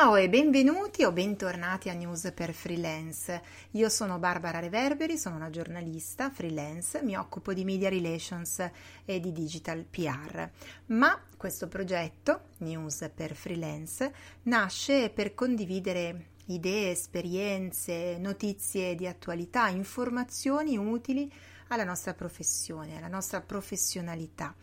Ciao 0.00 0.16
e 0.16 0.30
benvenuti 0.30 1.04
o 1.04 1.12
bentornati 1.12 1.90
a 1.90 1.92
News 1.92 2.32
per 2.34 2.54
Freelance. 2.54 3.42
Io 3.72 3.90
sono 3.90 4.18
Barbara 4.18 4.58
Reverberi, 4.58 5.18
sono 5.18 5.36
una 5.36 5.50
giornalista 5.50 6.30
freelance, 6.30 7.02
mi 7.02 7.18
occupo 7.18 7.52
di 7.52 7.64
media 7.64 7.90
relations 7.90 8.66
e 9.04 9.20
di 9.20 9.30
digital 9.30 9.84
PR. 9.84 10.48
Ma 10.86 11.20
questo 11.36 11.68
progetto, 11.68 12.44
News 12.60 13.10
per 13.14 13.34
Freelance, 13.34 14.10
nasce 14.44 15.10
per 15.10 15.34
condividere 15.34 16.28
idee, 16.46 16.92
esperienze, 16.92 18.16
notizie 18.16 18.94
di 18.94 19.06
attualità, 19.06 19.68
informazioni 19.68 20.78
utili 20.78 21.30
alla 21.68 21.84
nostra 21.84 22.14
professione, 22.14 22.96
alla 22.96 23.08
nostra 23.08 23.42
professionalità. 23.42 24.54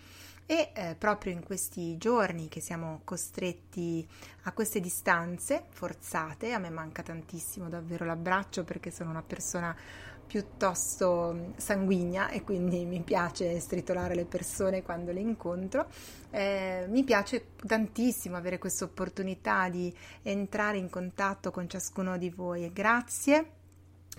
E 0.50 0.72
eh, 0.74 0.96
proprio 0.98 1.34
in 1.34 1.44
questi 1.44 1.98
giorni 1.98 2.48
che 2.48 2.62
siamo 2.62 3.02
costretti 3.04 4.08
a 4.44 4.54
queste 4.54 4.80
distanze 4.80 5.66
forzate, 5.72 6.54
a 6.54 6.58
me 6.58 6.70
manca 6.70 7.04
tantissimo 7.04 7.68
davvero 7.68 8.06
l'abbraccio 8.06 8.64
perché 8.64 8.90
sono 8.90 9.10
una 9.10 9.24
persona 9.24 9.76
piuttosto 10.26 11.34
mm, 11.34 11.52
sanguigna 11.58 12.30
e 12.30 12.44
quindi 12.44 12.86
mi 12.86 13.02
piace 13.02 13.60
stritolare 13.60 14.16
le 14.16 14.24
persone 14.24 14.84
quando 14.84 15.12
le 15.12 15.20
incontro. 15.20 15.88
Eh, 16.30 16.86
mi 16.88 17.04
piace 17.04 17.48
tantissimo 17.66 18.38
avere 18.38 18.58
questa 18.58 18.86
opportunità 18.86 19.68
di 19.68 19.94
entrare 20.22 20.78
in 20.78 20.90
contatto 20.90 21.52
con 21.52 21.68
ciascuno 21.68 22.18
di 22.18 22.30
voi 22.30 22.64
e 22.64 22.72
grazie 22.72 23.52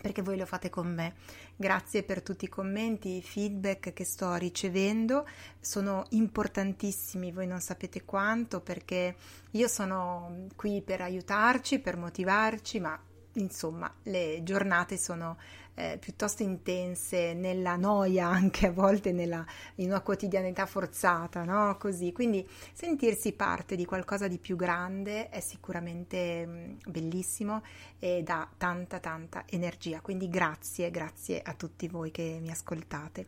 perché 0.00 0.22
voi 0.22 0.36
lo 0.36 0.46
fate 0.46 0.70
con 0.70 0.92
me. 0.92 1.14
Grazie 1.56 2.02
per 2.02 2.22
tutti 2.22 2.44
i 2.46 2.48
commenti, 2.48 3.16
i 3.16 3.22
feedback 3.22 3.92
che 3.92 4.04
sto 4.04 4.34
ricevendo, 4.34 5.26
sono 5.60 6.04
importantissimi, 6.10 7.32
voi 7.32 7.46
non 7.46 7.60
sapete 7.60 8.04
quanto, 8.04 8.60
perché 8.60 9.16
io 9.52 9.68
sono 9.68 10.46
qui 10.56 10.82
per 10.82 11.00
aiutarci, 11.00 11.78
per 11.78 11.96
motivarci, 11.96 12.80
ma 12.80 12.98
insomma 13.34 13.92
le 14.04 14.40
giornate 14.42 14.96
sono 14.96 15.36
eh, 15.78 15.96
piuttosto 15.98 16.42
intense, 16.42 17.34
nella 17.34 17.76
noia 17.76 18.26
anche 18.26 18.66
a 18.66 18.72
volte 18.72 19.12
nella, 19.12 19.46
in 19.76 19.90
una 19.90 20.00
quotidianità 20.00 20.66
forzata, 20.66 21.44
no? 21.44 21.76
Così, 21.78 22.10
quindi 22.10 22.46
sentirsi 22.72 23.32
parte 23.32 23.76
di 23.76 23.84
qualcosa 23.84 24.26
di 24.26 24.38
più 24.38 24.56
grande 24.56 25.28
è 25.28 25.38
sicuramente 25.38 26.44
mm, 26.44 26.72
bellissimo 26.86 27.62
e 28.00 28.22
dà 28.24 28.48
tanta 28.56 28.98
tanta 28.98 29.44
energia. 29.46 30.00
Quindi 30.00 30.28
grazie, 30.28 30.90
grazie 30.90 31.40
a 31.40 31.54
tutti 31.54 31.86
voi 31.86 32.10
che 32.10 32.38
mi 32.40 32.50
ascoltate. 32.50 33.26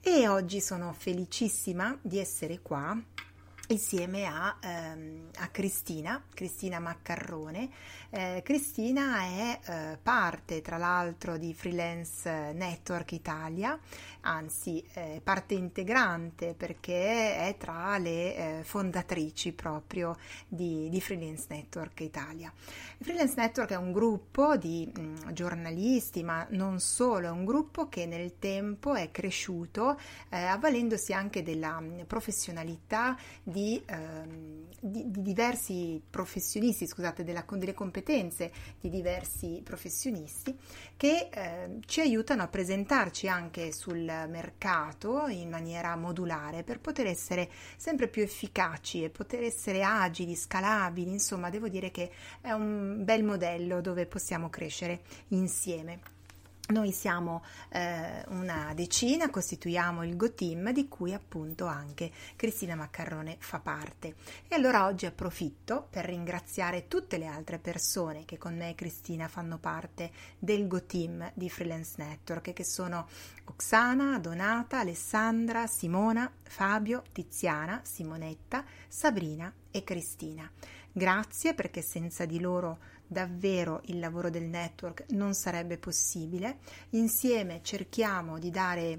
E 0.00 0.26
oggi 0.28 0.62
sono 0.62 0.94
felicissima 0.96 1.96
di 2.00 2.18
essere 2.18 2.60
qua 2.62 2.98
insieme 3.72 4.24
a, 4.26 4.56
ehm, 4.60 5.30
a, 5.38 5.48
Cristina, 5.48 6.22
Cristina 6.32 6.78
Maccarrone. 6.78 7.70
Eh, 8.10 8.42
Cristina 8.44 9.20
è 9.22 9.60
eh, 9.64 9.98
parte 10.02 10.60
tra 10.60 10.76
l'altro 10.76 11.38
di 11.38 11.54
Freelance 11.54 12.52
Network 12.52 13.12
Italia, 13.12 13.78
anzi 14.20 14.84
è 14.92 15.20
parte 15.22 15.54
integrante 15.54 16.54
perché 16.54 17.36
è 17.36 17.56
tra 17.58 17.96
le 17.96 18.36
eh, 18.36 18.64
fondatrici 18.64 19.52
proprio 19.52 20.16
di, 20.46 20.88
di, 20.90 21.00
Freelance 21.00 21.46
Network 21.48 22.00
Italia. 22.00 22.52
Freelance 23.00 23.34
Network 23.36 23.70
è 23.70 23.76
un 23.76 23.92
gruppo 23.92 24.56
di 24.56 24.90
mh, 24.94 25.00
mm, 25.00 25.16
giornalisti, 25.30 26.22
ma 26.22 26.46
non 26.50 26.80
solo, 26.80 27.26
è 27.26 27.30
un 27.30 27.44
gruppo 27.44 27.88
che 27.88 28.04
nel 28.06 28.38
tempo 28.38 28.94
è 28.94 29.10
cresciuto 29.10 29.98
eh, 30.28 30.36
avvalendosi 30.36 31.12
anche 31.12 31.42
della 31.42 31.80
mh, 31.80 31.86
mm, 31.86 32.00
professionalità 32.02 33.16
di, 33.42 33.61
ehm, 33.84 34.68
di, 34.80 35.10
di, 35.10 35.22
diversi 35.22 36.02
professionisti, 36.08 36.86
scusate, 36.86 37.22
della, 37.22 37.44
delle 37.48 37.74
competenze 37.74 38.50
di 38.80 38.88
diversi 38.90 39.60
professionisti 39.62 40.56
che 40.96 41.28
eh, 41.32 41.78
ci 41.86 42.00
aiutano 42.00 42.42
a 42.42 42.48
presentarci 42.48 43.28
anche 43.28 43.72
sul 43.72 44.00
mercato 44.00 45.26
in 45.28 45.48
maniera 45.48 45.94
modulare 45.96 46.62
per 46.62 46.80
poter 46.80 47.06
essere 47.06 47.48
sempre 47.76 48.08
più 48.08 48.22
efficaci 48.22 49.04
e 49.04 49.10
poter 49.10 49.42
essere 49.44 49.82
agili, 49.82 50.34
scalabili, 50.34 51.10
insomma 51.10 51.50
devo 51.50 51.68
dire 51.68 51.90
che 51.90 52.10
è 52.40 52.52
un 52.52 53.04
bel 53.04 53.22
modello 53.22 53.80
dove 53.80 54.06
possiamo 54.06 54.50
crescere 54.50 55.02
insieme. 55.28 56.11
Noi 56.72 56.90
siamo 56.90 57.44
eh, 57.68 58.24
una 58.28 58.72
decina, 58.74 59.28
costituiamo 59.28 60.04
il 60.04 60.16
Go 60.16 60.32
Team 60.32 60.72
di 60.72 60.88
cui 60.88 61.12
appunto 61.12 61.66
anche 61.66 62.10
Cristina 62.34 62.74
Maccarrone 62.74 63.36
fa 63.40 63.60
parte. 63.60 64.14
E 64.48 64.54
allora 64.54 64.86
oggi 64.86 65.04
approfitto 65.04 65.86
per 65.90 66.06
ringraziare 66.06 66.88
tutte 66.88 67.18
le 67.18 67.26
altre 67.26 67.58
persone 67.58 68.24
che 68.24 68.38
con 68.38 68.56
me 68.56 68.70
e 68.70 68.74
Cristina 68.74 69.28
fanno 69.28 69.58
parte 69.58 70.12
del 70.38 70.66
Go 70.66 70.82
Team 70.84 71.30
di 71.34 71.50
Freelance 71.50 71.96
Network, 71.98 72.54
che 72.54 72.64
sono 72.64 73.06
Oksana, 73.44 74.18
Donata, 74.18 74.78
Alessandra, 74.78 75.66
Simona, 75.66 76.32
Fabio, 76.42 77.02
Tiziana, 77.12 77.82
Simonetta, 77.84 78.64
Sabrina 78.88 79.52
e 79.70 79.84
Cristina. 79.84 80.50
Grazie 80.90 81.52
perché 81.52 81.82
senza 81.82 82.24
di 82.24 82.40
loro 82.40 82.78
davvero 83.12 83.80
il 83.84 83.98
lavoro 83.98 84.30
del 84.30 84.44
network 84.44 85.04
non 85.10 85.34
sarebbe 85.34 85.78
possibile. 85.78 86.58
Insieme 86.90 87.60
cerchiamo 87.62 88.38
di 88.38 88.50
dare 88.50 88.98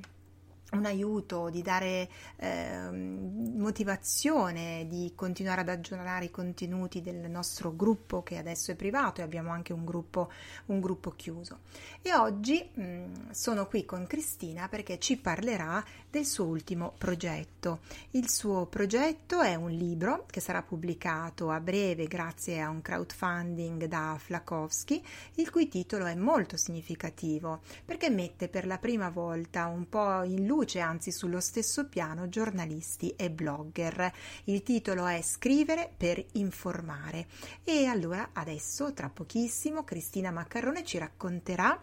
un 0.74 0.86
aiuto, 0.86 1.50
di 1.50 1.62
dare 1.62 2.10
eh, 2.38 2.90
motivazione, 2.92 4.86
di 4.88 5.14
continuare 5.16 5.62
ad 5.62 5.70
aggiornare 5.70 6.26
i 6.26 6.32
contenuti 6.32 7.02
del 7.02 7.30
nostro 7.30 7.76
gruppo 7.76 8.24
che 8.24 8.38
adesso 8.38 8.72
è 8.72 8.76
privato 8.76 9.22
e 9.22 9.24
abbiamo 9.24 9.52
anche 9.52 9.74
un 9.74 9.86
gruppo, 9.86 10.32
un 10.68 10.80
gruppo 10.80 11.12
chiuso. 11.12 11.60
E 12.02 12.14
oggi 12.14 12.70
mh, 12.74 12.84
mm, 12.84 13.14
sono 13.32 13.68
qui 13.68 13.86
con 13.86 14.06
Cristina 14.08 14.68
perché 14.68 15.00
ci 15.00 15.18
parlerà 15.18 15.84
del 16.10 16.26
suo 16.26 16.46
ultimo 16.46 16.94
progetto. 16.98 17.80
Il 18.12 18.30
suo 18.30 18.66
progetto 18.66 19.42
è 19.42 19.56
un 19.56 19.72
libro 19.72 20.26
che 20.30 20.40
sarà 20.40 20.62
pubblicato 20.62 21.50
a 21.50 21.60
breve 21.60 22.06
grazie 22.08 22.62
a 22.62 22.70
un 22.70 22.82
crowdfunding 22.82 23.86
da 23.86 24.16
Flakowski, 24.20 25.04
il 25.36 25.50
cui 25.50 25.68
titolo 25.68 26.06
è 26.06 26.16
molto 26.16 26.58
significativo 26.58 27.62
perché 27.86 28.10
mette 28.10 28.48
per 28.48 28.66
la 28.66 28.78
prima 28.78 29.10
volta 29.10 29.66
un 29.66 29.88
po' 29.88 30.24
in 30.24 30.46
luce 30.46 30.63
luce, 30.64 30.80
anzi 30.80 31.12
sullo 31.12 31.42
stesso 31.42 31.88
piano, 31.88 32.30
giornalisti 32.30 33.14
e 33.18 33.30
blogger. 33.30 34.12
Il 34.46 34.64
titolo 34.64 35.06
è 35.06 35.22
Scrivere 35.22 35.92
per 35.96 36.24
informare. 36.34 37.28
E 37.64 37.86
allora 37.86 38.30
adesso, 38.34 38.94
tra 38.94 39.10
pochissimo, 39.10 39.84
Cristina 39.84 40.32
Maccarrone 40.32 40.86
ci 40.86 40.98
racconterà 40.98 41.82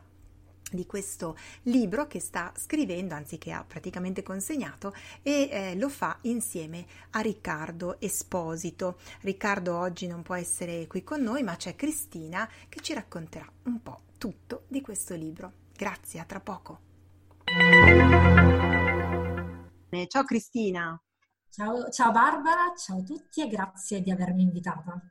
di 0.73 0.87
questo 0.87 1.37
libro 1.65 2.07
che 2.07 2.21
sta 2.21 2.53
scrivendo, 2.57 3.15
anzi 3.15 3.39
che 3.39 3.51
ha 3.51 3.65
praticamente 3.65 4.23
consegnato 4.23 4.95
e 5.21 5.49
eh, 5.51 5.75
lo 5.77 5.89
fa 5.89 6.17
insieme 6.23 6.87
a 7.11 7.21
Riccardo 7.21 8.01
Esposito. 8.01 8.99
Riccardo 9.23 9.77
oggi 9.77 10.07
non 10.07 10.23
può 10.23 10.37
essere 10.37 10.87
qui 10.87 11.03
con 11.03 11.23
noi, 11.23 11.43
ma 11.43 11.57
c'è 11.57 11.75
Cristina 11.75 12.49
che 12.69 12.81
ci 12.81 12.95
racconterà 12.95 13.51
un 13.65 13.83
po' 13.83 14.03
tutto 14.17 14.63
di 14.69 14.81
questo 14.81 15.15
libro. 15.15 15.53
Grazie, 15.77 16.21
a 16.21 16.25
tra 16.25 16.41
poco. 16.41 16.89
Ciao 19.91 20.23
Cristina. 20.23 21.01
Ciao, 21.51 21.89
ciao, 21.91 22.13
Barbara, 22.13 22.73
ciao 22.77 22.99
a 22.99 23.03
tutti 23.03 23.43
e 23.43 23.49
grazie 23.49 24.01
di 24.03 24.13
avermi 24.13 24.43
invitata. 24.43 25.03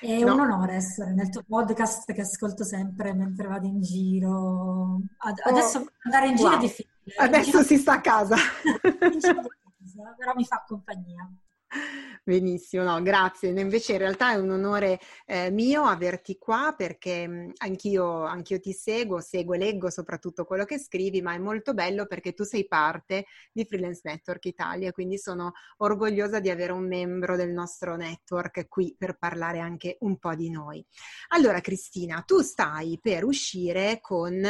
È 0.00 0.18
no. 0.24 0.34
un 0.34 0.40
onore 0.40 0.74
essere 0.74 1.12
nel 1.12 1.30
tuo 1.30 1.44
podcast 1.46 2.12
che 2.12 2.22
ascolto 2.22 2.64
sempre 2.64 3.14
mentre 3.14 3.46
vado 3.46 3.68
in 3.68 3.80
giro. 3.80 4.98
Adesso 5.18 5.78
oh, 5.78 5.86
andare 6.02 6.28
in 6.28 6.34
giro 6.34 6.48
wow. 6.48 6.58
è 6.58 6.60
difficile. 6.60 7.14
Adesso 7.16 7.50
giro... 7.50 7.62
si 7.62 7.78
sta 7.78 7.92
a 7.92 8.00
casa. 8.00 8.36
però 10.18 10.34
mi 10.34 10.44
fa 10.44 10.64
compagnia. 10.66 11.30
Benissimo, 12.26 12.84
no, 12.84 13.02
grazie. 13.02 13.50
Invece 13.50 13.92
in 13.92 13.98
realtà 13.98 14.32
è 14.32 14.36
un 14.36 14.48
onore 14.48 14.98
eh, 15.26 15.50
mio 15.50 15.82
averti 15.82 16.38
qua 16.38 16.72
perché 16.74 17.28
mh, 17.28 17.52
anch'io, 17.58 18.22
anch'io, 18.22 18.58
ti 18.60 18.72
seguo, 18.72 19.20
seguo 19.20 19.52
e 19.52 19.58
leggo 19.58 19.90
soprattutto 19.90 20.46
quello 20.46 20.64
che 20.64 20.78
scrivi, 20.78 21.20
ma 21.20 21.34
è 21.34 21.38
molto 21.38 21.74
bello 21.74 22.06
perché 22.06 22.32
tu 22.32 22.42
sei 22.42 22.66
parte 22.66 23.26
di 23.52 23.66
Freelance 23.66 24.00
Network 24.04 24.42
Italia, 24.46 24.90
quindi 24.90 25.18
sono 25.18 25.52
orgogliosa 25.76 26.40
di 26.40 26.48
avere 26.48 26.72
un 26.72 26.86
membro 26.88 27.36
del 27.36 27.50
nostro 27.50 27.94
network 27.94 28.68
qui 28.68 28.94
per 28.96 29.18
parlare 29.18 29.58
anche 29.58 29.98
un 30.00 30.16
po' 30.16 30.34
di 30.34 30.48
noi. 30.48 30.82
Allora 31.34 31.60
Cristina, 31.60 32.22
tu 32.26 32.40
stai 32.40 32.98
per 33.02 33.24
uscire 33.24 33.98
con 34.00 34.42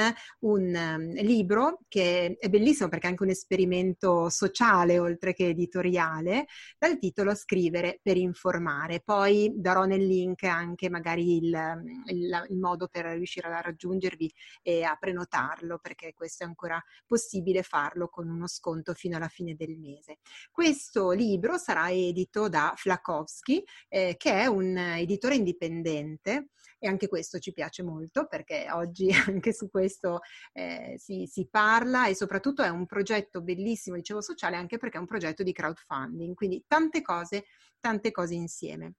un 0.42 0.62
um, 0.62 1.12
libro 1.24 1.80
che 1.88 2.36
è 2.38 2.48
bellissimo 2.48 2.88
perché 2.88 3.08
è 3.08 3.10
anche 3.10 3.24
un 3.24 3.30
esperimento 3.30 4.28
sociale 4.28 5.00
oltre 5.00 5.34
che 5.34 5.48
editoriale, 5.48 6.46
dal 6.78 6.98
titolo 6.98 7.34
Scrivi 7.34 7.62
scrivere 7.64 7.98
per 8.02 8.16
informare. 8.16 9.00
Poi 9.00 9.52
darò 9.56 9.84
nel 9.84 10.04
link 10.04 10.42
anche 10.44 10.90
magari 10.90 11.36
il, 11.36 11.82
il, 12.06 12.46
il 12.48 12.58
modo 12.58 12.88
per 12.88 13.06
riuscire 13.06 13.48
a 13.48 13.60
raggiungervi 13.60 14.32
e 14.62 14.82
a 14.82 14.96
prenotarlo, 14.96 15.78
perché 15.78 16.12
questo 16.14 16.44
è 16.44 16.46
ancora 16.46 16.82
possibile 17.06 17.62
farlo 17.62 18.08
con 18.08 18.28
uno 18.28 18.46
sconto 18.46 18.92
fino 18.92 19.16
alla 19.16 19.28
fine 19.28 19.54
del 19.54 19.78
mese. 19.78 20.18
Questo 20.50 21.12
libro 21.12 21.56
sarà 21.56 21.90
edito 21.90 22.48
da 22.48 22.74
Flakowski, 22.76 23.64
eh, 23.88 24.14
che 24.18 24.32
è 24.32 24.46
un 24.46 24.76
editore 24.76 25.36
indipendente 25.36 26.48
e 26.84 26.86
anche 26.86 27.08
questo 27.08 27.38
ci 27.38 27.52
piace 27.52 27.82
molto 27.82 28.26
perché 28.26 28.66
oggi 28.70 29.08
anche 29.26 29.54
su 29.54 29.70
questo 29.70 30.20
eh, 30.52 30.96
si, 30.98 31.26
si, 31.26 31.48
parla 31.50 32.08
e 32.08 32.14
soprattutto 32.14 32.62
è 32.62 32.68
un 32.68 32.84
progetto 32.84 33.40
bellissimo, 33.40 33.96
dicevo 33.96 34.20
sociale, 34.20 34.56
anche 34.56 34.76
perché 34.76 34.98
è 34.98 35.00
un 35.00 35.06
progetto 35.06 35.42
di 35.42 35.52
crowdfunding, 35.52 36.34
quindi 36.34 36.62
tante 36.66 37.00
cose, 37.00 37.46
tante 37.80 38.10
cose 38.10 38.34
insieme. 38.34 38.94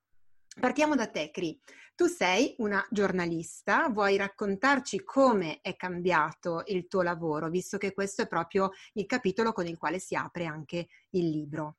Partiamo 0.60 0.96
da 0.96 1.07
te, 1.07 1.31
Cri. 1.31 1.60
Tu 1.96 2.07
sei 2.07 2.56
una 2.60 2.86
giornalista, 2.90 3.90
vuoi 3.90 4.18
raccontarci 4.18 5.04
come 5.04 5.60
è 5.62 5.75
cambiato 5.75 6.63
il 6.68 6.88
tuo 6.88 7.02
lavoro, 7.02 7.50
visto 7.50 7.78
che 7.78 7.94
questo 7.94 8.22
è 8.22 8.28
proprio 8.28 8.72
il 8.94 9.06
capitolo 9.06 9.52
con 9.52 9.68
il 9.68 9.78
quale 9.78 10.00
si 10.00 10.16
apre 10.16 10.46
anche 10.46 10.88
il 11.12 11.30
libro. 11.30 11.78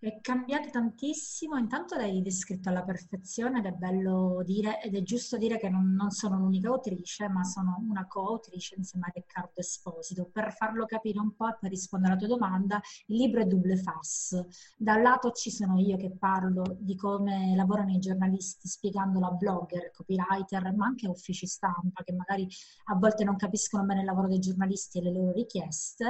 È 0.00 0.20
cambiato 0.20 0.70
tantissimo, 0.70 1.56
intanto 1.56 1.96
l'hai 1.96 2.22
descritto 2.22 2.68
alla 2.68 2.84
perfezione 2.84 3.58
ed 3.58 3.66
è 3.66 3.72
bello 3.72 4.42
dire, 4.44 4.80
ed 4.80 4.94
è 4.94 5.02
giusto 5.02 5.36
dire 5.36 5.58
che 5.58 5.68
non, 5.68 5.92
non 5.92 6.12
sono 6.12 6.38
l'unica 6.38 6.68
autrice, 6.68 7.28
ma 7.28 7.42
sono 7.42 7.78
una 7.80 8.06
co-autrice 8.06 8.76
insieme 8.76 9.06
a 9.08 9.12
Riccardo 9.12 9.54
Esposito. 9.56 10.30
Per 10.32 10.52
farlo 10.52 10.86
capire 10.86 11.18
un 11.18 11.34
po' 11.34 11.48
e 11.48 11.56
per 11.58 11.70
rispondere 11.70 12.12
alla 12.12 12.20
tua 12.20 12.28
domanda, 12.28 12.80
il 13.06 13.16
libro 13.16 13.40
è 13.40 13.46
double 13.46 13.76
face. 13.76 14.46
Da 14.76 14.94
un 14.94 15.02
lato 15.02 15.32
ci 15.32 15.50
sono 15.50 15.80
io 15.80 15.96
che 15.96 16.12
parlo 16.16 16.76
di 16.78 16.94
come 16.94 17.56
lavorano 17.56 17.90
i 17.90 17.98
giornalisti, 17.98 18.68
spiegandolo 18.68 19.26
a 19.26 19.32
blogger, 19.32 19.90
copywriter, 19.90 20.76
ma 20.76 20.86
anche 20.86 21.06
a 21.06 21.10
uffici 21.10 21.46
stampa, 21.46 22.04
che 22.04 22.12
magari 22.12 22.46
a 22.84 22.94
volte 22.94 23.24
non 23.24 23.34
capiscono 23.34 23.82
bene 23.82 24.02
il 24.02 24.06
lavoro 24.06 24.28
dei 24.28 24.38
giornalisti 24.38 24.98
e 24.98 25.02
le 25.02 25.12
loro 25.12 25.32
richieste, 25.32 26.06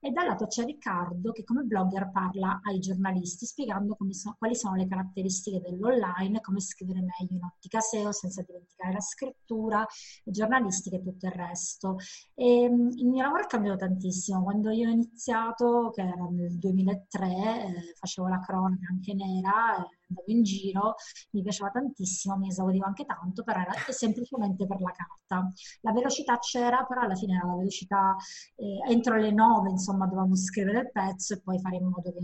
e 0.00 0.10
dal 0.10 0.26
lato 0.26 0.48
c'è 0.48 0.64
Riccardo 0.64 1.30
che 1.30 1.44
come 1.44 1.62
blogger 1.62 2.10
parla 2.10 2.58
ai 2.64 2.80
giornalisti 2.80 3.18
giornalisti 3.20 3.46
spiegando 3.46 3.96
so, 4.10 4.34
quali 4.38 4.54
sono 4.54 4.74
le 4.74 4.86
caratteristiche 4.88 5.60
dell'online, 5.60 6.40
come 6.40 6.60
scrivere 6.60 7.00
meglio 7.00 7.36
in 7.36 7.44
ottica 7.44 7.80
SEO 7.80 8.12
senza 8.12 8.42
dimenticare 8.42 8.92
la 8.92 9.00
scrittura, 9.00 9.86
le 10.24 10.32
giornalistiche 10.32 10.96
e 10.96 11.02
tutto 11.02 11.26
il 11.26 11.32
resto. 11.32 11.96
E, 12.34 12.62
ehm, 12.62 12.90
il 12.96 13.06
mio 13.06 13.22
lavoro 13.22 13.42
è 13.44 13.46
cambiato 13.46 13.78
tantissimo. 13.78 14.42
Quando 14.42 14.70
io 14.70 14.88
ho 14.88 14.92
iniziato, 14.92 15.90
che 15.94 16.02
era 16.02 16.26
nel 16.30 16.58
2003, 16.58 17.26
eh, 17.26 17.94
facevo 17.94 18.28
la 18.28 18.40
cronaca 18.40 18.86
anche 18.90 19.14
nera, 19.14 19.76
eh, 19.76 19.98
andavo 20.08 20.26
in 20.26 20.42
giro, 20.42 20.94
mi 21.32 21.42
piaceva 21.42 21.70
tantissimo, 21.70 22.36
mi 22.36 22.48
esaurivo 22.48 22.84
anche 22.86 23.04
tanto, 23.04 23.42
però 23.42 23.60
era 23.60 23.72
semplicemente 23.92 24.66
per 24.66 24.80
la 24.80 24.92
carta. 24.92 25.52
La 25.82 25.92
velocità 25.92 26.38
c'era, 26.38 26.84
però 26.84 27.02
alla 27.02 27.14
fine 27.14 27.36
era 27.36 27.46
la 27.46 27.56
velocità 27.56 28.16
eh, 28.56 28.92
entro 28.92 29.16
le 29.16 29.30
nove, 29.30 29.70
insomma, 29.70 30.06
dovevamo 30.06 30.34
scrivere 30.36 30.80
il 30.80 30.90
pezzo 30.90 31.34
e 31.34 31.40
poi 31.40 31.58
fare 31.60 31.76
in 31.76 31.84
modo 31.88 32.12
che 32.12 32.18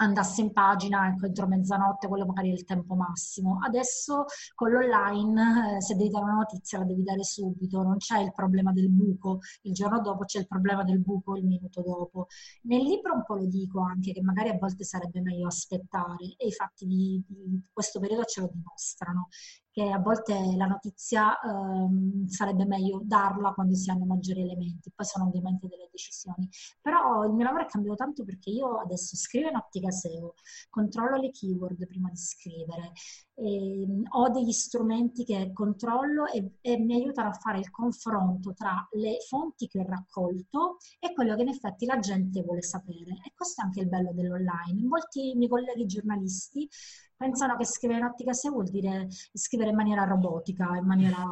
andasse 0.00 0.40
in 0.40 0.52
pagina 0.52 1.08
ecco, 1.08 1.26
entro 1.26 1.46
mezzanotte, 1.46 2.08
quello 2.08 2.26
magari 2.26 2.50
è 2.50 2.52
il 2.52 2.64
tempo 2.64 2.94
massimo. 2.94 3.58
Adesso 3.62 4.24
con 4.54 4.70
l'online, 4.70 5.76
eh, 5.76 5.80
se 5.82 5.94
devi 5.94 6.10
dare 6.10 6.24
una 6.24 6.34
notizia 6.34 6.78
la 6.78 6.84
devi 6.84 7.02
dare 7.02 7.22
subito, 7.22 7.82
non 7.82 7.96
c'è 7.98 8.20
il 8.20 8.32
problema 8.32 8.72
del 8.72 8.88
buco 8.90 9.40
il 9.62 9.72
giorno 9.72 10.00
dopo, 10.00 10.24
c'è 10.24 10.40
il 10.40 10.46
problema 10.46 10.84
del 10.84 11.00
buco 11.00 11.36
il 11.36 11.44
minuto 11.44 11.82
dopo. 11.82 12.26
Nel 12.62 12.82
libro 12.82 13.14
un 13.14 13.24
po' 13.24 13.34
lo 13.34 13.46
dico 13.46 13.80
anche 13.80 14.12
che 14.12 14.22
magari 14.22 14.48
a 14.48 14.58
volte 14.58 14.84
sarebbe 14.84 15.20
meglio 15.20 15.46
aspettare 15.46 16.34
e 16.36 16.46
i 16.46 16.52
fatti 16.52 16.86
di, 16.86 17.22
di 17.26 17.62
questo 17.72 18.00
periodo 18.00 18.24
ce 18.24 18.40
lo 18.40 18.50
dimostrano 18.52 19.28
che 19.72 19.88
a 19.90 19.98
volte 19.98 20.34
la 20.56 20.66
notizia 20.66 21.38
ehm, 21.40 22.26
sarebbe 22.26 22.64
meglio 22.66 23.00
darla 23.04 23.52
quando 23.52 23.74
si 23.74 23.90
hanno 23.90 24.04
maggiori 24.04 24.42
elementi, 24.42 24.90
poi 24.94 25.06
sono 25.06 25.26
ovviamente 25.26 25.68
delle 25.68 25.88
decisioni. 25.90 26.48
Però 26.80 27.24
il 27.24 27.32
mio 27.32 27.44
lavoro 27.44 27.64
è 27.64 27.66
cambiato 27.66 27.96
tanto 27.96 28.24
perché 28.24 28.50
io 28.50 28.78
adesso 28.80 29.16
scrivo 29.16 29.48
in 29.48 29.56
ottica 29.56 29.90
SEO, 29.90 30.34
controllo 30.68 31.16
le 31.16 31.30
keyword 31.30 31.86
prima 31.86 32.08
di 32.10 32.16
scrivere, 32.16 32.92
ehm, 33.34 34.02
ho 34.10 34.28
degli 34.30 34.52
strumenti 34.52 35.24
che 35.24 35.52
controllo 35.52 36.26
e, 36.26 36.56
e 36.60 36.78
mi 36.78 36.94
aiutano 36.94 37.28
a 37.30 37.32
fare 37.32 37.58
il 37.58 37.70
confronto 37.70 38.52
tra 38.52 38.86
le 38.92 39.18
fonti 39.28 39.68
che 39.68 39.80
ho 39.80 39.84
raccolto 39.86 40.78
e 40.98 41.12
quello 41.12 41.34
che 41.36 41.42
in 41.42 41.48
effetti 41.48 41.86
la 41.86 41.98
gente 41.98 42.42
vuole 42.42 42.62
sapere. 42.62 43.12
E 43.24 43.32
questo 43.34 43.62
è 43.62 43.64
anche 43.64 43.80
il 43.80 43.88
bello 43.88 44.12
dell'online. 44.12 44.86
Molti 44.86 45.34
miei 45.36 45.48
colleghi 45.48 45.86
giornalisti 45.86 46.68
pensano 47.20 47.54
che 47.56 47.66
scrivere 47.66 47.98
in 47.98 48.06
ottica 48.06 48.32
SEO 48.32 48.52
vuol 48.52 48.70
dire 48.70 49.06
scrivere 49.34 49.68
in 49.68 49.76
maniera 49.76 50.04
robotica, 50.04 50.74
in 50.74 50.86
maniera 50.86 51.22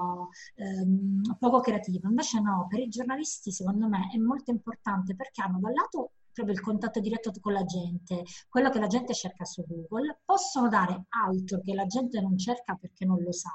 ehm, 0.56 1.37
poco 1.38 1.61
creativa. 1.61 2.08
Invece 2.08 2.40
no, 2.43 2.67
per 2.69 2.81
i 2.81 2.88
giornalisti 2.88 3.50
secondo 3.50 3.88
me 3.88 4.11
è 4.12 4.19
molto 4.19 4.50
importante 4.50 5.17
perché 5.17 5.40
hanno 5.40 5.58
dal 5.58 5.73
lato 5.73 6.11
proprio 6.31 6.55
il 6.55 6.61
contatto 6.61 7.00
diretto 7.00 7.32
con 7.40 7.55
la 7.55 7.64
gente, 7.64 8.23
quello 8.50 8.69
che 8.69 8.79
la 8.79 8.87
gente 8.87 9.14
cerca 9.14 9.46
su 9.46 9.64
Google, 9.67 10.20
possono 10.26 10.69
dare 10.69 11.06
altro 11.08 11.62
che 11.62 11.73
la 11.73 11.87
gente 11.87 12.20
non 12.20 12.37
cerca 12.37 12.76
perché 12.79 13.06
non 13.06 13.23
lo 13.23 13.32
sa, 13.32 13.49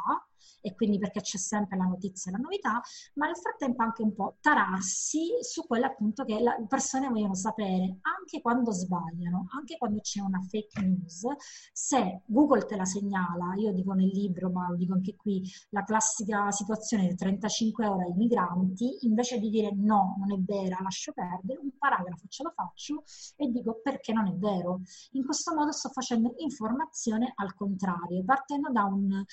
e 0.63 0.73
quindi 0.73 0.97
perché 0.97 1.19
c'è 1.19 1.37
sempre 1.37 1.77
la 1.77 1.83
notizia 1.83 2.31
e 2.31 2.35
la 2.35 2.41
novità, 2.41 2.81
ma 3.15 3.25
nel 3.25 3.35
frattempo 3.35 3.83
anche 3.83 4.01
un 4.01 4.13
po' 4.13 4.37
tararsi 4.39 5.27
su 5.41 5.67
quello 5.67 5.85
appunto 5.85 6.23
che 6.23 6.39
le 6.39 6.65
persone 6.67 7.09
vogliono 7.09 7.35
sapere, 7.35 7.97
anche 8.01 8.41
quando 8.41 8.71
sbagliano, 8.71 9.47
anche 9.51 9.77
quando 9.77 9.99
c'è 9.99 10.21
una 10.21 10.39
fake 10.41 10.81
news, 10.81 11.25
se 11.73 12.21
Google 12.25 12.65
te 12.65 12.77
la 12.77 12.85
segnala, 12.85 13.53
io 13.57 13.73
dico 13.73 13.91
nel 13.93 14.07
libro, 14.07 14.49
ma 14.49 14.69
lo 14.69 14.75
dico 14.75 14.93
anche 14.93 15.15
qui, 15.15 15.43
la 15.69 15.83
classica 15.83 16.49
situazione 16.51 17.07
di 17.07 17.15
35 17.15 17.85
ore 17.85 18.05
ai 18.05 18.13
migranti, 18.13 18.99
invece 19.01 19.39
di 19.39 19.49
dire 19.49 19.71
no, 19.73 20.15
non 20.17 20.31
è 20.31 20.37
vera, 20.39 20.79
lascio 20.81 21.11
perdere, 21.11 21.59
un 21.59 21.77
paragrafo 21.77 22.27
ce 22.29 22.43
lo 22.43 22.53
faccio 22.55 23.03
e 23.35 23.49
dico 23.49 23.81
perché 23.83 24.13
non 24.13 24.27
è 24.27 24.33
vero. 24.33 24.81
In 25.11 25.25
questo 25.25 25.53
modo 25.53 25.71
sto 25.71 25.89
facendo 25.89 26.33
informazione 26.37 27.33
al 27.35 27.53
contrario, 27.53 28.23
partendo 28.23 28.71
da 28.71 28.83
un 28.85 29.23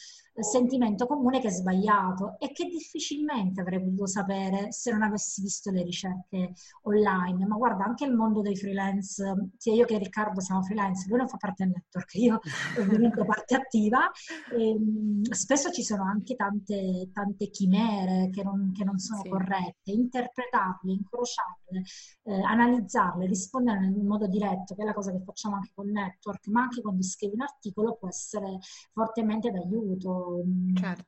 sentimento 0.43 1.07
comune 1.07 1.41
che 1.41 1.49
è 1.49 1.51
sbagliato 1.51 2.37
e 2.39 2.53
che 2.53 2.67
difficilmente 2.67 3.61
avrei 3.61 3.83
potuto 3.83 4.07
sapere 4.07 4.73
se 4.73 4.91
non 4.93 5.03
avessi 5.03 5.43
visto 5.43 5.71
le 5.71 5.83
ricerche 5.83 6.53
online. 6.83 7.47
Ma 7.47 7.57
guarda, 7.57 7.85
anche 7.85 8.05
il 8.05 8.15
mondo 8.15 8.41
dei 8.41 8.57
freelance, 8.57 9.51
sia 9.57 9.75
io 9.75 9.85
che 9.85 9.99
Riccardo 9.99 10.41
siamo 10.41 10.63
freelance, 10.63 11.09
lui 11.09 11.19
non 11.19 11.29
fa 11.29 11.37
parte 11.37 11.65
del 11.65 11.73
network, 11.75 12.15
io 12.15 12.41
ovviamente 12.79 13.25
parte 13.25 13.55
attiva, 13.55 14.11
e, 14.53 14.71
ehm, 14.71 15.23
spesso 15.31 15.71
ci 15.71 15.83
sono 15.83 16.05
anche 16.05 16.35
tante, 16.37 17.11
tante 17.13 17.51
chimere 17.51 18.31
che 18.31 18.43
non, 18.43 18.73
che 18.73 18.85
non 18.85 18.99
sono 18.99 19.23
sì. 19.23 19.29
corrette, 19.29 19.91
interpretarle, 19.91 20.93
incrociarle, 20.93 21.83
eh, 22.25 22.43
analizzarle, 22.43 23.27
rispondere 23.27 23.85
in 23.87 24.07
modo 24.07 24.27
diretto, 24.27 24.75
che 24.75 24.83
è 24.83 24.85
la 24.85 24.95
cosa 24.95 25.13
che 25.13 25.23
facciamo 25.25 25.57
anche 25.57 25.73
con 25.75 25.87
il 25.87 25.93
network, 25.93 26.47
ma 26.49 26.63
anche 26.63 26.81
quando 26.81 27.03
scrivi 27.03 27.35
un 27.35 27.43
articolo 27.43 27.97
può 27.97 28.09
essere 28.09 28.59
fortemente 28.93 29.51
d'aiuto. 29.51 30.30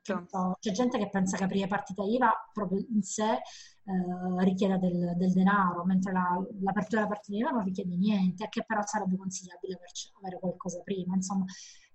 Certo. 0.05 0.57
C'è 0.59 0.71
gente 0.73 0.99
che 0.99 1.09
pensa 1.09 1.37
che 1.37 1.45
aprire 1.45 1.67
partita 1.67 2.03
IVA 2.03 2.51
proprio 2.53 2.85
in 2.89 3.03
sé 3.03 3.33
eh, 3.33 4.45
richieda 4.45 4.77
del, 4.77 5.15
del, 5.17 5.33
denaro, 5.33 5.85
mentre 5.85 6.13
la, 6.13 6.41
l'apertura 6.63 7.03
della 7.03 7.13
partita 7.13 7.39
IVA 7.39 7.51
non 7.51 7.65
richiede 7.65 7.97
niente, 7.97 8.49
che 8.49 8.65
però 8.65 8.81
sarebbe 8.85 9.17
consigliabile 9.17 9.79
avere 10.21 10.39
qualcosa 10.39 10.81
prima. 10.83 11.15
Insomma, 11.15 11.45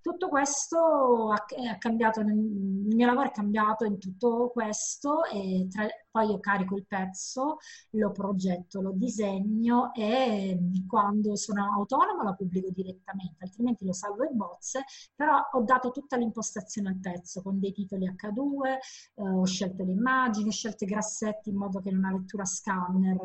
tutto 0.02 0.30
questo 0.30 1.34
è 1.34 1.78
cambiato, 1.78 2.22
il 2.22 2.28
mio 2.28 3.06
lavoro 3.06 3.28
è 3.28 3.32
cambiato 3.32 3.84
in 3.84 4.00
tutto 4.00 4.50
questo 4.54 5.26
e 5.26 5.68
tra, 5.70 5.86
poi 6.18 6.30
io 6.32 6.40
carico 6.40 6.76
il 6.76 6.88
pezzo, 6.88 7.58
lo 7.92 8.12
progetto, 8.12 8.82
lo 8.82 8.92
disegno 8.92 9.94
e 9.94 10.58
quando 10.88 11.36
sono 11.36 11.72
autonoma 11.74 12.24
lo 12.24 12.36
pubblico 12.36 12.72
direttamente, 12.72 13.44
altrimenti 13.44 13.86
lo 13.86 13.94
salvo 13.94 14.24
in 14.24 14.36
bozze, 14.36 14.84
però 15.14 15.40
ho 15.52 15.62
dato 15.62 15.92
tutta 15.92 16.18
l'impostazione 16.18 16.90
al 16.90 16.98
pezzo 17.00 17.44
con 17.44 17.60
dei 17.60 17.72
titoli 17.72 18.10
H2, 18.10 18.68
eh, 18.68 18.80
ho 19.16 19.46
scelto 19.46 19.84
le 19.84 19.92
immagini, 19.92 20.48
ho 20.48 20.52
scelto 20.52 20.86
i 20.86 20.88
grassetti 20.88 21.50
in 21.50 21.58
modo 21.58 21.82
che 21.82 21.90
in 21.90 21.98
una 21.98 22.12
lettura 22.12 22.46
scanner 22.46 23.18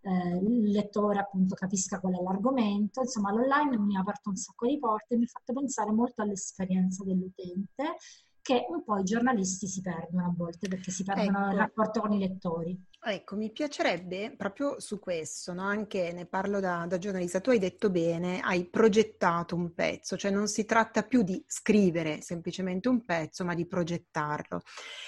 eh, 0.00 0.36
il 0.42 0.70
lettore 0.70 1.20
appunto 1.20 1.54
capisca 1.54 2.00
qual 2.00 2.14
è 2.18 2.20
l'argomento, 2.20 3.02
insomma 3.02 3.30
l'online 3.30 3.78
mi 3.78 3.96
ha 3.96 4.00
aperto 4.00 4.30
un 4.30 4.36
sacco 4.36 4.66
di 4.66 4.76
porte 4.78 5.14
e 5.14 5.18
mi 5.18 5.24
ha 5.24 5.28
fatto 5.28 5.52
pensare 5.52 5.92
molto 5.92 6.22
all'esperienza 6.22 7.04
dell'utente 7.04 7.96
che 8.42 8.66
un 8.68 8.82
po' 8.82 8.98
i 8.98 9.04
giornalisti 9.04 9.66
si 9.66 9.80
perdono 9.80 10.26
a 10.26 10.34
volte 10.34 10.68
perché 10.68 10.90
si 10.90 11.04
perdono 11.04 11.38
ecco. 11.38 11.50
il 11.50 11.58
rapporto 11.58 12.00
con 12.00 12.12
i 12.12 12.18
lettori. 12.18 12.78
Ecco, 13.02 13.36
mi 13.36 13.50
piacerebbe 13.50 14.34
proprio 14.36 14.78
su 14.78 14.98
questo, 14.98 15.54
no? 15.54 15.62
anche 15.62 16.12
ne 16.12 16.26
parlo 16.26 16.60
da, 16.60 16.84
da, 16.86 16.98
giornalista, 16.98 17.40
tu 17.40 17.50
hai 17.50 17.58
detto 17.58 17.88
bene, 17.88 18.40
hai 18.40 18.66
progettato 18.66 19.54
un 19.54 19.72
pezzo, 19.72 20.16
cioè 20.16 20.30
non 20.30 20.48
si 20.48 20.64
tratta 20.66 21.02
più 21.02 21.22
di 21.22 21.42
scrivere 21.46 22.20
semplicemente 22.20 22.88
un 22.88 23.04
pezzo, 23.04 23.44
ma 23.44 23.54
di 23.54 23.66
progettarlo. 23.66 24.60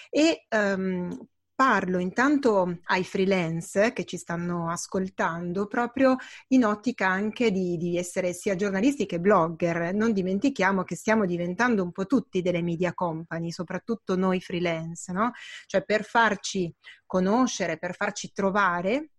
E 0.09 0.47
um, 0.51 1.15
parlo 1.62 2.00
intanto 2.00 2.81
ai 2.87 3.04
freelance 3.04 3.92
che 3.92 4.04
ci 4.04 4.16
stanno 4.16 4.69
ascoltando, 4.69 5.69
proprio 5.69 6.16
in 6.49 6.64
ottica 6.64 7.07
anche 7.07 7.52
di, 7.52 7.76
di, 7.76 7.97
essere 7.97 8.33
sia 8.33 8.57
giornalisti 8.57 9.07
che 9.07 9.21
blogger. 9.21 9.95
Non 9.95 10.12
dimentichiamo 10.12 10.83
che 10.83 10.97
stiamo 10.97 11.25
diventando 11.25 11.85
un 11.85 11.92
po' 11.92 12.07
tutti 12.07 12.42
delle 12.42 12.62
media 12.62 12.92
company, 12.95 13.52
soprattutto 13.52 14.16
noi 14.16 14.40
freelance, 14.40 15.12
no? 15.12 15.31
Cioè 15.66 15.85
per 15.85 16.02
farci 16.02 16.75
conoscere, 17.07 17.78
per 17.78 17.95
farci 17.95 18.33
trovare, 18.33 19.11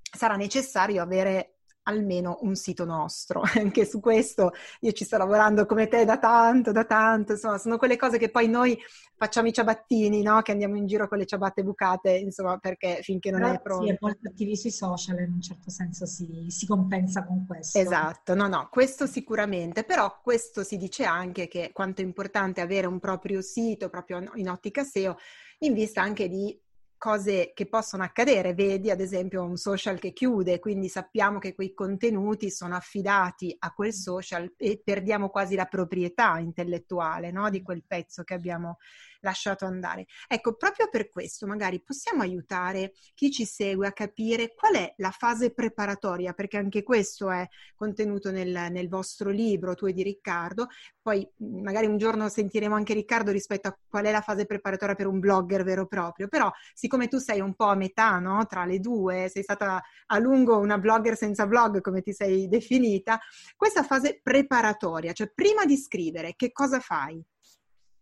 sarà 0.00 0.36
necessario 0.36 1.02
avere 1.02 1.57
almeno 1.88 2.38
un 2.42 2.54
sito 2.54 2.84
nostro. 2.84 3.42
Anche 3.56 3.84
su 3.84 4.00
questo 4.00 4.52
io 4.80 4.92
ci 4.92 5.04
sto 5.04 5.16
lavorando 5.16 5.66
come 5.66 5.88
te 5.88 6.04
da 6.04 6.18
tanto, 6.18 6.70
da 6.70 6.84
tanto, 6.84 7.32
insomma, 7.32 7.58
sono 7.58 7.78
quelle 7.78 7.96
cose 7.96 8.18
che 8.18 8.30
poi 8.30 8.48
noi 8.48 8.78
facciamo 9.16 9.48
i 9.48 9.52
ciabattini, 9.52 10.22
no? 10.22 10.42
Che 10.42 10.52
andiamo 10.52 10.76
in 10.76 10.86
giro 10.86 11.08
con 11.08 11.18
le 11.18 11.26
ciabatte 11.26 11.62
bucate, 11.64 12.12
insomma, 12.12 12.58
perché 12.58 13.00
finché 13.02 13.30
non 13.30 13.40
Però 13.40 13.52
è 13.52 13.60
pronto. 13.60 13.84
Sì, 13.86 13.90
è 13.90 13.96
molto 14.00 14.28
attivi 14.28 14.56
sui 14.56 14.70
social, 14.70 15.18
in 15.20 15.32
un 15.32 15.40
certo 15.42 15.70
senso 15.70 16.06
si, 16.06 16.46
si 16.48 16.66
compensa 16.66 17.24
con 17.24 17.44
questo. 17.46 17.78
Esatto, 17.78 18.34
no, 18.34 18.46
no, 18.46 18.68
questo 18.70 19.06
sicuramente, 19.06 19.84
però 19.84 20.20
questo 20.22 20.62
si 20.62 20.76
dice 20.76 21.04
anche 21.04 21.48
che 21.48 21.70
quanto 21.72 22.02
è 22.02 22.04
importante 22.04 22.60
avere 22.60 22.86
un 22.86 23.00
proprio 23.00 23.42
sito, 23.42 23.88
proprio 23.88 24.22
in 24.34 24.48
ottica 24.48 24.84
SEO, 24.84 25.16
in 25.60 25.72
vista 25.72 26.02
anche 26.02 26.28
di 26.28 26.56
cose 26.98 27.52
che 27.54 27.66
possono 27.66 28.02
accadere, 28.02 28.52
vedi 28.52 28.90
ad 28.90 29.00
esempio 29.00 29.44
un 29.44 29.56
social 29.56 29.98
che 29.98 30.12
chiude, 30.12 30.58
quindi 30.58 30.88
sappiamo 30.88 31.38
che 31.38 31.54
quei 31.54 31.72
contenuti 31.72 32.50
sono 32.50 32.74
affidati 32.74 33.54
a 33.58 33.72
quel 33.72 33.92
social 33.94 34.52
e 34.56 34.80
perdiamo 34.84 35.30
quasi 35.30 35.54
la 35.54 35.66
proprietà 35.66 36.38
intellettuale 36.38 37.30
no? 37.30 37.48
di 37.48 37.62
quel 37.62 37.84
pezzo 37.86 38.24
che 38.24 38.34
abbiamo 38.34 38.78
lasciato 39.20 39.64
andare. 39.64 40.06
Ecco, 40.26 40.54
proprio 40.54 40.88
per 40.88 41.10
questo 41.10 41.46
magari 41.46 41.82
possiamo 41.82 42.22
aiutare 42.22 42.92
chi 43.14 43.30
ci 43.30 43.44
segue 43.44 43.86
a 43.86 43.92
capire 43.92 44.54
qual 44.54 44.74
è 44.74 44.94
la 44.98 45.10
fase 45.10 45.52
preparatoria, 45.52 46.32
perché 46.32 46.56
anche 46.56 46.82
questo 46.82 47.30
è 47.30 47.46
contenuto 47.74 48.30
nel, 48.30 48.68
nel 48.70 48.88
vostro 48.88 49.30
libro, 49.30 49.74
tu 49.74 49.86
e 49.86 49.92
di 49.92 50.02
Riccardo. 50.02 50.68
Poi 51.00 51.26
magari 51.38 51.86
un 51.86 51.96
giorno 51.96 52.28
sentiremo 52.28 52.74
anche 52.74 52.94
Riccardo 52.94 53.30
rispetto 53.30 53.68
a 53.68 53.78
qual 53.88 54.04
è 54.04 54.10
la 54.10 54.20
fase 54.20 54.46
preparatoria 54.46 54.94
per 54.94 55.06
un 55.06 55.18
blogger 55.18 55.64
vero 55.64 55.82
e 55.82 55.86
proprio, 55.86 56.28
però 56.28 56.50
siccome 56.74 57.08
tu 57.08 57.18
sei 57.18 57.40
un 57.40 57.54
po' 57.54 57.66
a 57.66 57.74
metà 57.74 58.18
no? 58.18 58.46
tra 58.46 58.64
le 58.64 58.78
due, 58.78 59.28
sei 59.28 59.42
stata 59.42 59.82
a 60.06 60.18
lungo 60.18 60.58
una 60.58 60.78
blogger 60.78 61.16
senza 61.16 61.46
blog, 61.46 61.80
come 61.80 62.02
ti 62.02 62.12
sei 62.12 62.48
definita, 62.48 63.18
questa 63.56 63.82
fase 63.82 64.20
preparatoria, 64.22 65.12
cioè 65.12 65.30
prima 65.34 65.64
di 65.64 65.76
scrivere, 65.76 66.34
che 66.36 66.52
cosa 66.52 66.80
fai? 66.80 67.24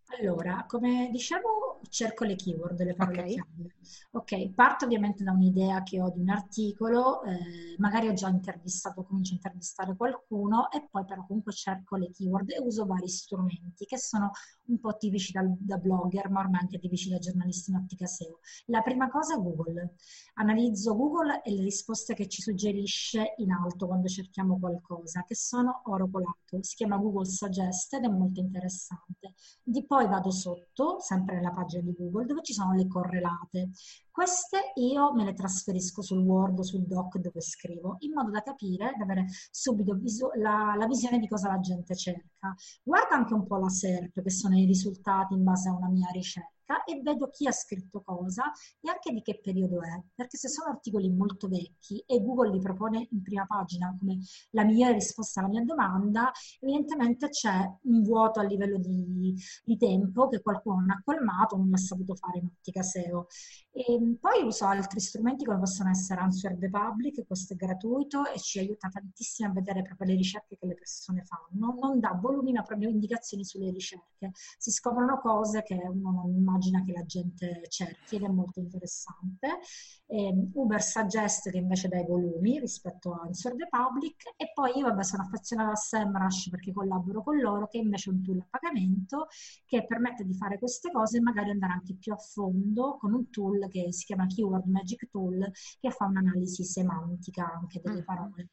Allora, 0.09 0.65
come 0.69 1.11
diciamo, 1.11 1.81
cerco 1.91 2.25
le 2.25 2.37
keyword, 2.37 2.81
le 2.83 2.95
parole 2.95 3.19
okay. 3.21 3.33
chiave. 3.33 3.75
Ok, 4.13 4.51
parto 4.51 4.85
ovviamente 4.85 5.25
da 5.25 5.33
un'idea 5.33 5.83
che 5.83 6.01
ho 6.01 6.11
di 6.11 6.21
un 6.21 6.31
articolo, 6.31 7.23
eh, 7.25 7.75
magari 7.79 8.09
ho 8.09 8.13
già 8.13 8.29
intervistato, 8.29 9.03
comincio 9.03 9.33
a 9.33 9.37
intervistare 9.37 9.97
qualcuno 9.97 10.71
e 10.71 10.87
poi 10.91 11.05
però 11.05 11.25
comunque 11.27 11.53
cerco 11.53 11.97
le 11.97 12.11
keyword 12.11 12.51
e 12.51 12.61
uso 12.61 12.87
vari 12.87 13.09
strumenti 13.09 13.85
che 13.85 13.99
sono 13.99 14.31
un 14.67 14.79
po' 14.79 14.97
tipici 14.97 15.33
da, 15.33 15.43
da 15.45 15.77
blogger, 15.77 16.31
ma 16.31 16.41
ormai 16.41 16.61
anche 16.61 16.79
tipici 16.79 17.11
da 17.11 17.19
giornalisti 17.19 17.71
in 17.71 17.77
ottica 17.77 18.07
SEO. 18.07 18.39
La 18.67 18.83
prima 18.83 19.09
cosa 19.09 19.35
è 19.35 19.39
Google. 19.39 19.97
Analizzo 20.35 20.97
Google 20.97 21.43
e 21.43 21.53
le 21.53 21.63
risposte 21.63 22.15
che 22.15 22.29
ci 22.29 22.43
suggerisce 22.43 23.35
in 23.39 23.51
alto 23.51 23.87
quando 23.87 24.09
cerchiamo 24.09 24.59
qualcosa, 24.59 25.25
che 25.25 25.35
sono 25.35 25.83
oro 25.87 26.09
colato. 26.11 26.63
Si 26.63 26.75
chiama 26.77 26.97
Google 26.97 27.27
Suggest 27.27 27.95
ed 27.95 28.05
è 28.05 28.09
molto 28.09 28.41
interessante. 28.41 29.35
Di 29.63 29.85
poi 29.85 29.96
vado 30.05 30.31
sotto, 30.31 31.00
sempre 31.00 31.37
nella 31.37 31.50
pagina 31.50 31.83
di 31.83 31.95
Google, 31.97 32.26
dove 32.26 32.43
ci 32.43 32.53
sono 32.53 32.75
le 32.75 32.87
correlate. 32.87 33.71
Queste 34.11 34.73
io 34.75 35.15
me 35.15 35.25
le 35.25 35.33
trasferisco 35.33 36.03
sul 36.03 36.19
Word 36.19 36.61
sul 36.61 36.87
Doc 36.87 37.17
dove 37.17 37.41
scrivo, 37.41 37.97
in 38.00 38.12
modo 38.12 38.31
da 38.31 38.43
capire, 38.43 38.93
da 38.97 39.05
avere 39.05 39.26
subito 39.50 39.95
visu- 39.95 40.35
la, 40.35 40.75
la, 40.76 40.87
visione 40.87 41.19
di 41.19 41.29
cosa 41.29 41.49
la 41.49 41.61
gente 41.61 41.97
cerca. 41.97 42.55
Guarda 42.83 43.17
anche 43.17 43.33
un 43.33 43.47
po' 43.47 43.57
la 43.57 43.71
SERP, 43.71 44.23
che 44.23 44.31
sono 44.31 44.57
i 44.59 44.67
risultati 44.67 45.33
in 45.33 45.43
base 45.43 45.69
a 45.71 45.73
una 45.73 45.88
mia 45.88 46.11
ricerca 46.12 46.56
ricerca 46.67 46.85
e 46.85 47.01
vedo 47.01 47.31
chi 47.31 47.47
ha 47.47 47.53
scritto 47.53 48.03
cosa 48.03 48.51
e 48.81 48.91
anche 48.91 49.13
di 49.13 49.23
che 49.23 49.41
periodo 49.41 49.83
è, 49.83 50.03
perché 50.15 50.37
se 50.37 50.49
sono 50.49 50.71
articoli 50.71 51.09
molto 51.11 51.49
vecchi 51.49 52.03
e 52.07 52.21
Google 52.21 52.51
li 52.51 52.61
propone 52.61 53.07
in 53.11 53.23
prima 53.23 53.47
pagina 53.47 53.95
come 53.99 54.19
la 54.51 54.65
migliore 54.65 54.95
risposta 54.95 55.41
alla 55.41 55.49
mia 55.49 55.63
domanda, 55.63 56.31
evidentemente 56.61 57.29
c'è 57.29 57.59
un 57.83 58.03
vuoto 58.03 58.41
a 58.41 58.43
livello 58.43 58.79
di, 58.79 59.35
di 59.65 59.77
tempo 59.77 60.29
che 60.29 60.43
qualcuno 60.43 60.81
non 60.81 60.91
ha 60.91 61.01
colmato, 61.05 61.57
non 61.57 61.73
ha 61.73 61.77
saputo 61.77 62.15
fare 62.15 62.39
in 62.39 62.47
ottica 62.47 62.83
SEO. 62.83 63.27
E 63.71 64.17
poi 64.19 64.43
uso 64.43 64.65
altri 64.65 65.01
strumenti 65.01 65.45
come 65.45 65.59
possono 65.59 65.91
essere 65.91 66.21
Answer 66.21 66.57
the 66.57 66.71
Public, 66.71 67.27
questo 67.27 67.53
è 67.53 67.57
gratuito 67.57 68.27
e 68.27 68.41
ci 68.41 68.59
aiuta 68.59 68.89
tantissimo 68.89 69.51
a 69.51 69.53
vedere 69.53 69.83
proprio 69.83 70.09
le 70.09 70.15
ricerche 70.15 70.57
che 70.57 70.67
le 70.67 70.75
persone 70.75 71.23
fanno. 71.25 71.75
Non 71.79 72.01
dà 72.01 72.19
volumi 72.19 72.53
ma 72.53 72.63
proprio 72.63 72.89
indicazioni 72.89 73.45
sulle 73.45 73.71
ricerche. 73.71 74.31
Si 74.57 74.71
scoprono 74.71 75.21
cose 75.21 75.63
che 75.63 75.75
uno 75.75 76.11
non 76.11 76.35
immagina 76.35 76.56
che 76.59 76.93
la 76.93 77.05
gente 77.05 77.63
cerchi 77.69 78.17
ed 78.17 78.23
è 78.23 78.29
molto 78.29 78.61
interessante. 78.61 79.59
E 80.07 80.33
Uber 80.55 80.83
Suggest 80.83 81.51
che 81.51 81.57
invece 81.57 81.89
dà 81.89 81.99
i 81.99 82.07
volumi 82.07 82.61
rispetto 82.61 83.13
a 83.13 83.23
Answer 83.27 83.55
the 83.57 83.67
Public 83.69 84.35
e 84.37 84.53
poi 84.55 84.79
io 84.79 84.87
vabbè, 84.87 85.03
sono 85.03 85.23
affezionata 85.25 85.73
a 85.73 85.77
SEMrush 85.77 86.51
perché 86.51 86.73
collaboro 86.73 87.23
con 87.23 87.41
loro 87.41 87.67
che 87.67 87.79
invece 87.79 88.11
è 88.11 88.13
un 88.13 88.23
tool 88.23 88.39
a 88.39 88.47
pagamento 88.49 89.27
che 89.65 89.85
permette 89.85 90.25
di 90.25 90.35
fare 90.35 90.59
queste 90.59 90.91
cose 90.91 91.19
e 91.19 91.21
magari 91.21 91.51
andare 91.51 91.73
anche 91.73 91.97
più 91.97 92.13
a 92.13 92.17
fondo 92.17 92.97
con 92.99 93.15
un 93.15 93.31
tool 93.31 93.69
che 93.69 93.93
si 93.93 94.05
chiama 94.05 94.27
Keyword 94.27 94.67
Magic 94.67 95.09
Tool, 95.11 95.51
che 95.81 95.91
fa 95.91 96.07
un'analisi 96.07 96.65
semantica 96.65 97.53
anche 97.53 97.81
delle 97.83 98.03
mm. 98.03 98.05
parole. 98.05 98.49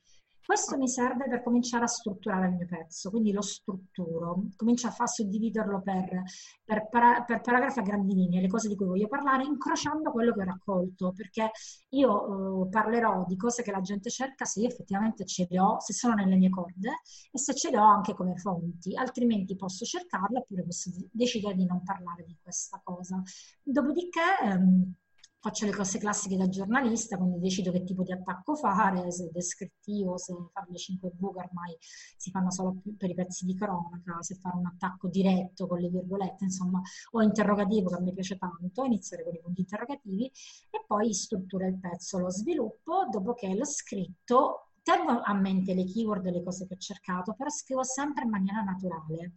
Questo 0.45 0.77
mi 0.77 0.89
serve 0.89 1.29
per 1.29 1.41
cominciare 1.41 1.85
a 1.85 1.88
strutturare 1.88 2.47
il 2.47 2.55
mio 2.55 2.65
pezzo, 2.65 3.09
quindi 3.09 3.31
lo 3.31 3.41
strutturo, 3.41 4.43
comincio 4.57 4.88
a 4.88 4.91
far 4.91 5.07
suddividerlo 5.07 5.81
per, 5.81 6.23
per, 6.65 6.89
para, 6.89 7.23
per, 7.23 7.39
paragrafi 7.39 7.79
a 7.79 7.81
grandi 7.81 8.13
linee, 8.13 8.41
le 8.41 8.50
cose 8.50 8.67
di 8.67 8.75
cui 8.75 8.85
voglio 8.85 9.07
parlare, 9.07 9.45
incrociando 9.45 10.12
quello 10.12 10.33
che 10.33 10.41
ho 10.41 10.43
raccolto, 10.43 11.13
perché 11.13 11.51
io 11.89 12.65
eh, 12.65 12.69
parlerò 12.69 13.23
di 13.25 13.38
cose 13.38 13.63
che 13.63 13.71
la 13.71 13.79
gente 13.79 14.09
cerca 14.09 14.43
se 14.43 14.59
io 14.59 14.67
effettivamente 14.67 15.25
ce 15.25 15.47
le 15.50 15.59
ho, 15.62 15.79
se 15.79 15.93
sono 15.93 16.13
nelle 16.13 16.35
mie 16.35 16.50
corde 16.50 17.00
e 17.31 17.39
se 17.39 17.55
ce 17.55 17.69
le 17.69 17.77
ho 17.77 17.85
anche 17.85 18.13
come 18.13 18.35
fonti, 18.35 18.95
altrimenti 18.97 19.55
posso 19.55 19.85
cercarle 19.85 20.39
oppure 20.39 20.63
posso 20.63 20.91
decidere 21.09 21.55
di 21.55 21.65
non 21.65 21.83
parlare 21.83 22.25
di 22.25 22.38
questa 22.41 22.81
cosa. 22.83 23.21
Dopodiché... 23.63 24.21
Ehm, 24.43 24.93
faccio 25.43 25.65
le 25.65 25.73
cose 25.73 26.00
classiche 26.00 26.38
da 26.38 26.47
giornalista, 26.47 27.17
quindi 27.17 27.38
decido 27.38 27.69
che 27.73 27.83
tipo 27.83 28.01
di 28.01 28.13
attacco 28.13 28.55
fare, 28.55 29.12
se 29.12 29.29
descrittivo, 29.29 30.17
se 30.17 30.33
fare 30.53 30.67
le 30.69 30.77
5 30.77 31.12
buche 31.13 31.39
ormai 31.39 31.75
si 32.15 32.31
fanno 32.31 32.50
solo 32.50 32.81
per 32.97 33.09
i 33.09 33.13
pezzi 33.13 33.45
di 33.45 33.53
cronaca, 33.53 34.21
se 34.21 34.35
fare 34.35 34.55
un 34.55 34.67
attacco 34.67 35.09
diretto 35.09 35.67
con 35.67 35.79
le 35.81 35.89
virgolette, 35.89 36.45
insomma, 36.45 36.81
o 37.12 37.21
interrogativo 37.21 37.89
che 37.89 37.95
a 37.95 38.00
me 38.00 38.13
piace 38.13 38.38
tanto, 38.38 38.85
iniziare 38.85 39.25
con 39.25 39.33
i 39.33 39.41
punti 39.41 39.59
interrogativi 39.59 40.31
e 40.69 40.83
poi 40.88 41.13
struttura 41.13 41.67
il 41.67 41.77
pezzo, 41.77 42.19
lo 42.19 42.29
sviluppo, 42.29 43.09
dopo 43.12 43.33
che 43.33 43.53
l'ho 43.53 43.65
scritto 43.65 44.69
tengo 44.81 45.19
a 45.21 45.33
mente 45.33 45.73
le 45.73 45.83
keyword 45.83 46.25
le 46.29 46.41
cose 46.41 46.67
che 46.67 46.75
ho 46.75 46.77
cercato, 46.77 47.33
però 47.33 47.50
scrivo 47.50 47.83
sempre 47.83 48.23
in 48.23 48.29
maniera 48.29 48.62
naturale. 48.62 49.33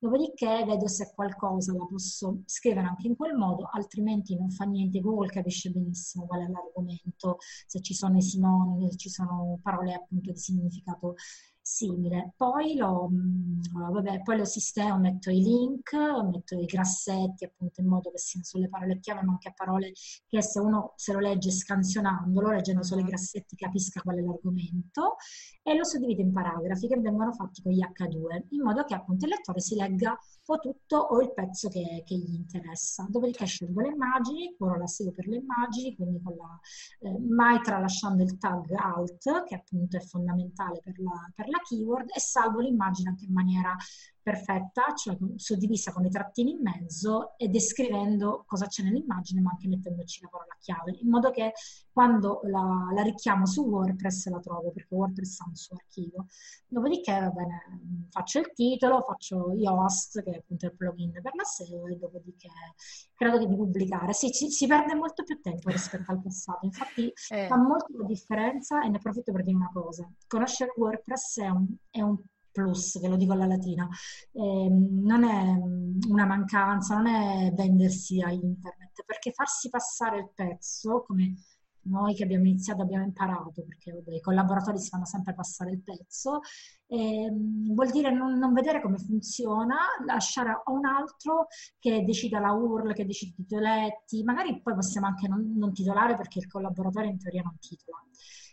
Dopodiché 0.00 0.64
vedo 0.64 0.86
se 0.86 1.12
qualcosa 1.12 1.74
la 1.74 1.84
posso 1.84 2.42
scrivere 2.46 2.86
anche 2.86 3.08
in 3.08 3.16
quel 3.16 3.34
modo, 3.34 3.68
altrimenti 3.72 4.36
non 4.36 4.48
fa 4.50 4.64
niente. 4.64 5.00
Google 5.00 5.28
capisce 5.28 5.70
benissimo 5.70 6.26
qual 6.26 6.46
è 6.46 6.48
l'argomento, 6.48 7.38
se 7.66 7.80
ci 7.80 7.94
sono 7.94 8.16
i 8.16 8.22
sinonimi, 8.22 8.88
se 8.90 8.96
ci 8.96 9.08
sono 9.08 9.58
parole 9.60 9.94
appunto 9.94 10.30
di 10.30 10.38
significato 10.38 11.14
simile. 11.68 12.32
Poi 12.36 12.76
lo, 12.76 13.08
mm, 13.10 13.60
vabbè, 13.92 14.22
poi 14.22 14.38
lo 14.38 14.44
sistema, 14.44 14.96
metto 14.96 15.30
i 15.30 15.42
link, 15.42 15.92
metto 15.92 16.58
i 16.58 16.64
grassetti 16.64 17.44
appunto 17.44 17.80
in 17.80 17.88
modo 17.88 18.10
che 18.10 18.18
siano 18.18 18.44
sulle 18.46 18.68
parole 18.68 19.00
chiave, 19.00 19.22
ma 19.22 19.32
anche 19.32 19.48
a 19.48 19.52
parole 19.52 19.92
che 20.26 20.42
se 20.42 20.60
uno 20.60 20.94
se 20.96 21.12
lo 21.12 21.18
legge 21.18 21.50
scansionandolo, 21.50 22.52
leggendo 22.52 22.82
solo 22.82 23.02
i 23.02 23.04
grassetti, 23.04 23.56
capisca 23.56 24.00
qual 24.00 24.16
è 24.16 24.20
l'argomento 24.20 25.16
e 25.68 25.76
lo 25.76 25.84
suddivido 25.84 26.22
in 26.22 26.32
paragrafi 26.32 26.88
che 26.88 26.98
vengono 26.98 27.30
fatti 27.32 27.60
con 27.60 27.72
gli 27.72 27.82
H2, 27.82 28.46
in 28.50 28.62
modo 28.62 28.84
che 28.84 28.94
appunto 28.94 29.26
il 29.26 29.32
lettore 29.32 29.60
si 29.60 29.74
legga 29.74 30.18
o 30.46 30.58
tutto 30.58 30.96
o 30.96 31.20
il 31.20 31.34
pezzo 31.34 31.68
che, 31.68 32.02
che 32.06 32.16
gli 32.16 32.34
interessa. 32.34 33.06
Dopodiché 33.08 33.44
scelgo 33.44 33.82
le 33.82 33.88
immagini, 33.88 34.56
ora 34.60 34.78
la 34.78 34.86
seguo 34.86 35.12
per 35.12 35.26
le 35.26 35.36
immagini, 35.36 35.94
quindi 35.94 36.22
con 36.22 36.36
la, 36.36 36.58
eh, 37.00 37.18
mai 37.18 37.60
tralasciando 37.60 38.22
il 38.22 38.38
tag 38.38 38.72
alt, 38.72 39.44
che 39.44 39.54
appunto 39.54 39.98
è 39.98 40.00
fondamentale 40.00 40.80
per 40.82 40.98
la, 41.00 41.30
per 41.34 41.48
la 41.48 41.60
keyword, 41.62 42.08
e 42.14 42.20
salvo 42.20 42.60
l'immagine 42.60 43.10
anche 43.10 43.26
in 43.26 43.32
maniera 43.34 43.76
perfetta, 44.28 44.92
cioè 44.94 45.16
suddivisa 45.36 45.92
con 45.92 46.04
i 46.04 46.10
trattini 46.10 46.50
in 46.50 46.60
mezzo 46.60 47.36
e 47.38 47.48
descrivendo 47.48 48.44
cosa 48.46 48.66
c'è 48.66 48.82
nell'immagine, 48.82 49.40
ma 49.40 49.50
anche 49.50 49.68
mettendoci 49.68 50.20
la 50.20 50.28
parola 50.28 50.54
chiave, 50.58 50.98
in 51.00 51.08
modo 51.08 51.30
che 51.30 51.52
quando 51.90 52.40
la, 52.44 52.90
la 52.94 53.02
richiamo 53.02 53.46
su 53.46 53.62
WordPress 53.64 54.28
la 54.28 54.38
trovo, 54.38 54.70
perché 54.70 54.94
WordPress 54.94 55.40
ha 55.40 55.46
un 55.48 55.54
suo 55.54 55.76
archivio. 55.76 56.26
Dopodiché, 56.68 57.18
va 57.18 57.30
bene, 57.30 58.06
faccio 58.10 58.38
il 58.40 58.52
titolo, 58.52 59.02
faccio 59.02 59.52
Yoast, 59.54 60.22
che 60.22 60.30
è 60.30 60.36
appunto 60.36 60.66
il 60.66 60.76
plugin 60.76 61.12
per 61.12 61.34
la 61.34 61.44
SEO, 61.44 61.86
e 61.86 61.96
dopodiché 61.96 62.50
credo 63.14 63.38
di 63.38 63.46
pubblicare. 63.46 64.12
Sì, 64.12 64.30
ci, 64.30 64.50
si 64.50 64.66
perde 64.66 64.94
molto 64.94 65.24
più 65.24 65.40
tempo 65.40 65.70
rispetto 65.70 66.10
al 66.12 66.20
passato, 66.20 66.66
infatti 66.66 67.10
eh. 67.30 67.46
fa 67.46 67.56
molto 67.56 67.96
la 67.96 68.04
differenza 68.04 68.82
e 68.82 68.88
ne 68.88 68.96
approfitto 68.98 69.32
per 69.32 69.42
dire 69.42 69.56
una 69.56 69.70
cosa. 69.72 70.06
Conoscere 70.26 70.74
WordPress 70.76 71.40
è 71.40 71.48
un, 71.48 71.66
è 71.90 72.02
un 72.02 72.16
plus, 72.58 72.98
ve 73.00 73.08
lo 73.08 73.16
dico 73.16 73.32
alla 73.32 73.46
latina, 73.46 73.88
eh, 74.32 74.68
non 74.68 75.22
è 75.22 76.08
una 76.08 76.26
mancanza, 76.26 76.96
non 76.96 77.06
è 77.06 77.52
vendersi 77.52 78.20
a 78.20 78.32
internet, 78.32 79.04
perché 79.06 79.30
farsi 79.32 79.68
passare 79.68 80.18
il 80.18 80.30
pezzo, 80.34 81.04
come 81.06 81.34
noi 81.82 82.14
che 82.14 82.24
abbiamo 82.24 82.46
iniziato 82.46 82.82
abbiamo 82.82 83.04
imparato, 83.04 83.62
perché 83.62 83.92
vabbè, 83.92 84.12
i 84.12 84.20
collaboratori 84.20 84.78
si 84.78 84.88
fanno 84.88 85.06
sempre 85.06 85.34
passare 85.34 85.70
il 85.70 85.82
pezzo, 85.82 86.40
eh, 86.88 87.30
vuol 87.32 87.90
dire 87.90 88.10
non, 88.12 88.36
non, 88.36 88.52
vedere 88.52 88.82
come 88.82 88.98
funziona, 88.98 89.76
lasciare 90.04 90.50
a 90.50 90.62
un 90.72 90.84
altro 90.84 91.46
che 91.78 92.04
decida 92.04 92.40
la 92.40 92.52
URL, 92.52 92.92
che 92.92 93.06
decida 93.06 93.32
i 93.32 93.44
titoletti, 93.44 94.22
magari 94.24 94.60
poi 94.60 94.74
possiamo 94.74 95.06
anche 95.06 95.28
non, 95.28 95.54
non 95.56 95.72
titolare 95.72 96.16
perché 96.16 96.40
il 96.40 96.48
collaboratore 96.48 97.06
in 97.06 97.18
teoria 97.18 97.42
non 97.42 97.56
titola. 97.58 98.02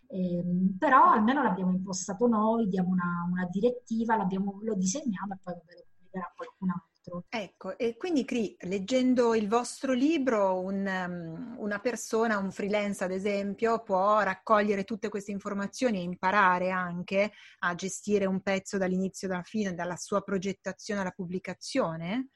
Eh, 0.07 0.43
però 0.77 1.11
almeno 1.11 1.41
l'abbiamo 1.43 1.71
impostato 1.71 2.27
noi, 2.27 2.67
diamo 2.67 2.89
una, 2.89 3.27
una 3.29 3.47
direttiva, 3.49 4.15
lo 4.15 4.75
disegniamo 4.75 5.33
e 5.33 5.37
poi 5.41 5.53
lo 5.53 5.61
pubblicherà 5.61 6.33
qualcun 6.35 6.69
altro. 6.69 7.25
Ecco, 7.29 7.77
e 7.77 7.97
quindi 7.97 8.25
Cri, 8.25 8.55
leggendo 8.61 9.35
il 9.35 9.47
vostro 9.47 9.93
libro, 9.93 10.59
un, 10.59 10.85
um, 10.87 11.55
una 11.59 11.79
persona, 11.79 12.37
un 12.37 12.51
freelance 12.51 13.03
ad 13.03 13.11
esempio, 13.11 13.83
può 13.83 14.21
raccogliere 14.21 14.83
tutte 14.83 15.09
queste 15.09 15.31
informazioni 15.31 15.99
e 15.99 16.03
imparare 16.03 16.71
anche 16.71 17.31
a 17.59 17.75
gestire 17.75 18.25
un 18.25 18.41
pezzo 18.41 18.77
dall'inizio 18.77 19.27
alla 19.27 19.43
fine, 19.43 19.75
dalla 19.75 19.97
sua 19.97 20.21
progettazione 20.21 21.01
alla 21.01 21.11
pubblicazione? 21.11 22.29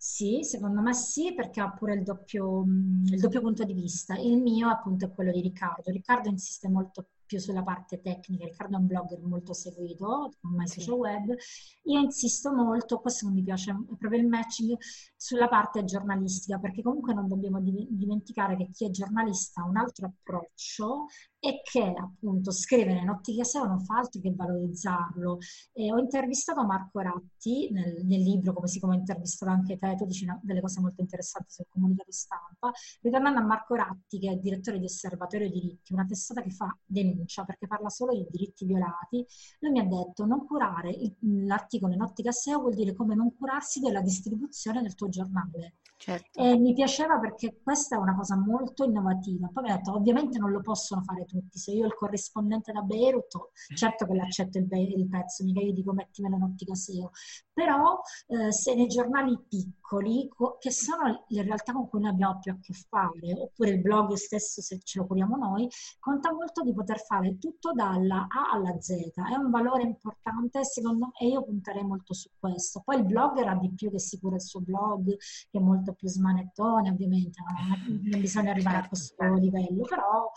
Sì, 0.00 0.40
secondo 0.44 0.80
me 0.80 0.94
sì, 0.94 1.34
perché 1.34 1.60
ha 1.60 1.70
pure 1.72 1.94
il 1.94 2.02
doppio, 2.04 2.62
il 2.62 3.18
doppio 3.20 3.40
punto 3.40 3.64
di 3.64 3.72
vista. 3.74 4.14
Il 4.16 4.40
mio 4.40 4.68
appunto 4.68 5.06
è 5.06 5.12
quello 5.12 5.32
di 5.32 5.40
Riccardo. 5.40 5.90
Riccardo 5.90 6.28
insiste 6.28 6.68
molto 6.68 7.08
più 7.26 7.38
sulla 7.40 7.62
parte 7.62 8.00
tecnica, 8.00 8.46
Riccardo 8.46 8.76
è 8.76 8.78
un 8.80 8.86
blogger 8.86 9.20
molto 9.20 9.52
seguito 9.52 10.30
con 10.40 10.52
My 10.54 10.66
Social 10.66 10.94
Web, 10.94 11.34
io 11.82 12.00
insisto 12.00 12.50
molto, 12.54 13.00
questo 13.00 13.26
non 13.26 13.34
mi 13.34 13.42
piace, 13.42 13.70
è 13.70 13.96
proprio 13.98 14.20
il 14.20 14.26
matching 14.26 14.74
sulla 15.14 15.46
parte 15.46 15.84
giornalistica, 15.84 16.58
perché 16.58 16.80
comunque 16.80 17.12
non 17.12 17.28
dobbiamo 17.28 17.60
dimenticare 17.60 18.56
che 18.56 18.70
chi 18.72 18.86
è 18.86 18.90
giornalista 18.90 19.60
ha 19.60 19.66
un 19.66 19.76
altro 19.76 20.06
approccio 20.06 21.06
e 21.40 21.60
che 21.62 21.94
appunto 21.96 22.50
scrivere 22.50 23.00
in 23.00 23.08
ottica 23.08 23.44
SEO 23.44 23.64
non 23.64 23.80
fa 23.80 23.98
altro 23.98 24.20
che 24.20 24.32
valorizzarlo. 24.34 25.38
E 25.72 25.92
ho 25.92 25.98
intervistato 25.98 26.64
Marco 26.64 27.00
Ratti 27.00 27.70
nel, 27.70 28.04
nel, 28.04 28.22
libro, 28.22 28.52
come 28.52 28.66
si 28.68 28.80
come 28.80 28.94
ho 28.94 28.98
intervistato 28.98 29.52
anche 29.52 29.78
te, 29.78 29.94
tu 29.96 30.04
dici 30.04 30.26
delle 30.42 30.60
cose 30.60 30.80
molto 30.80 31.00
interessanti 31.00 31.52
sul 31.52 31.66
comunicato 31.68 32.10
stampa, 32.12 32.72
ritornando 33.02 33.38
a 33.40 33.44
Marco 33.44 33.74
Ratti 33.74 34.18
che 34.18 34.30
è 34.30 34.36
direttore 34.36 34.78
di 34.78 34.84
Osservatorio 34.84 35.48
Diritti, 35.48 35.92
una 35.92 36.04
testata 36.04 36.42
che 36.42 36.50
fa 36.50 36.76
denuncia 36.84 37.44
perché 37.44 37.66
parla 37.66 37.88
solo 37.88 38.14
di 38.14 38.26
diritti 38.30 38.64
violati, 38.64 39.24
lui 39.60 39.70
mi 39.70 39.80
ha 39.80 39.84
detto 39.84 40.24
non 40.24 40.46
curare 40.46 40.90
il, 40.90 41.14
l'articolo 41.46 41.92
in 41.92 42.02
ottica 42.02 42.32
SEO 42.32 42.60
vuol 42.60 42.74
dire 42.74 42.94
come 42.94 43.14
non 43.14 43.36
curarsi 43.36 43.80
della 43.80 44.00
distribuzione 44.00 44.82
del 44.82 44.94
tuo 44.94 45.08
giornale. 45.08 45.76
Certo. 45.98 46.40
E 46.40 46.56
mi 46.56 46.74
piaceva 46.74 47.18
perché 47.18 47.58
questa 47.60 47.96
è 47.96 47.98
una 47.98 48.14
cosa 48.14 48.36
molto 48.36 48.84
innovativa. 48.84 49.50
Poi 49.52 49.64
mi 49.64 49.70
ha 49.70 49.76
detto, 49.76 49.94
ovviamente 49.94 50.38
non 50.38 50.52
lo 50.52 50.60
possono 50.60 51.02
fare 51.02 51.24
tutti. 51.28 51.58
Se 51.58 51.70
io 51.70 51.84
ho 51.84 51.86
il 51.86 51.94
corrispondente 51.94 52.72
da 52.72 52.80
Beirut, 52.80 53.50
certo 53.76 54.06
che 54.06 54.14
l'accetto 54.14 54.58
il, 54.58 54.66
il 54.70 55.08
pezzo, 55.08 55.44
mica 55.44 55.60
io 55.60 55.72
dico 55.72 55.92
mettimelo 55.92 56.36
in 56.36 56.42
ottica 56.42 56.74
SEO. 56.74 57.10
Però 57.58 58.00
eh, 58.28 58.52
se 58.52 58.76
nei 58.76 58.86
giornali 58.86 59.36
piccoli, 59.48 60.28
co- 60.32 60.58
che 60.60 60.70
sono 60.70 61.24
le 61.26 61.42
realtà 61.42 61.72
con 61.72 61.88
cui 61.88 62.00
noi 62.00 62.10
abbiamo 62.10 62.38
più 62.38 62.52
a 62.52 62.58
che 62.60 62.72
fare, 62.72 63.32
oppure 63.32 63.70
il 63.70 63.80
blog 63.80 64.12
stesso 64.12 64.60
se 64.60 64.78
ce 64.80 65.00
lo 65.00 65.06
curiamo 65.06 65.34
noi, 65.34 65.68
conta 65.98 66.32
molto 66.32 66.62
di 66.62 66.72
poter 66.72 67.00
fare 67.00 67.36
tutto 67.38 67.72
dalla 67.72 68.28
A 68.28 68.52
alla 68.52 68.80
Z. 68.80 68.90
È 68.92 69.34
un 69.34 69.50
valore 69.50 69.82
importante 69.82 70.62
secondo 70.62 71.06
me 71.06 71.12
e 71.18 71.26
io 71.26 71.42
punterei 71.42 71.82
molto 71.82 72.14
su 72.14 72.28
questo. 72.38 72.80
Poi 72.84 72.98
il 72.98 73.04
blogger 73.06 73.48
ha 73.48 73.56
di 73.56 73.72
più 73.74 73.90
che 73.90 73.98
si 73.98 74.20
cura 74.20 74.36
il 74.36 74.42
suo 74.42 74.60
blog, 74.60 75.16
che 75.16 75.58
è 75.58 75.60
molto 75.60 75.94
più 75.94 76.06
smanettone, 76.08 76.90
ovviamente, 76.90 77.42
non, 77.42 78.00
non 78.04 78.20
bisogna 78.20 78.52
arrivare 78.52 78.76
a 78.76 78.86
questo 78.86 79.34
livello, 79.34 79.82
però 79.82 80.30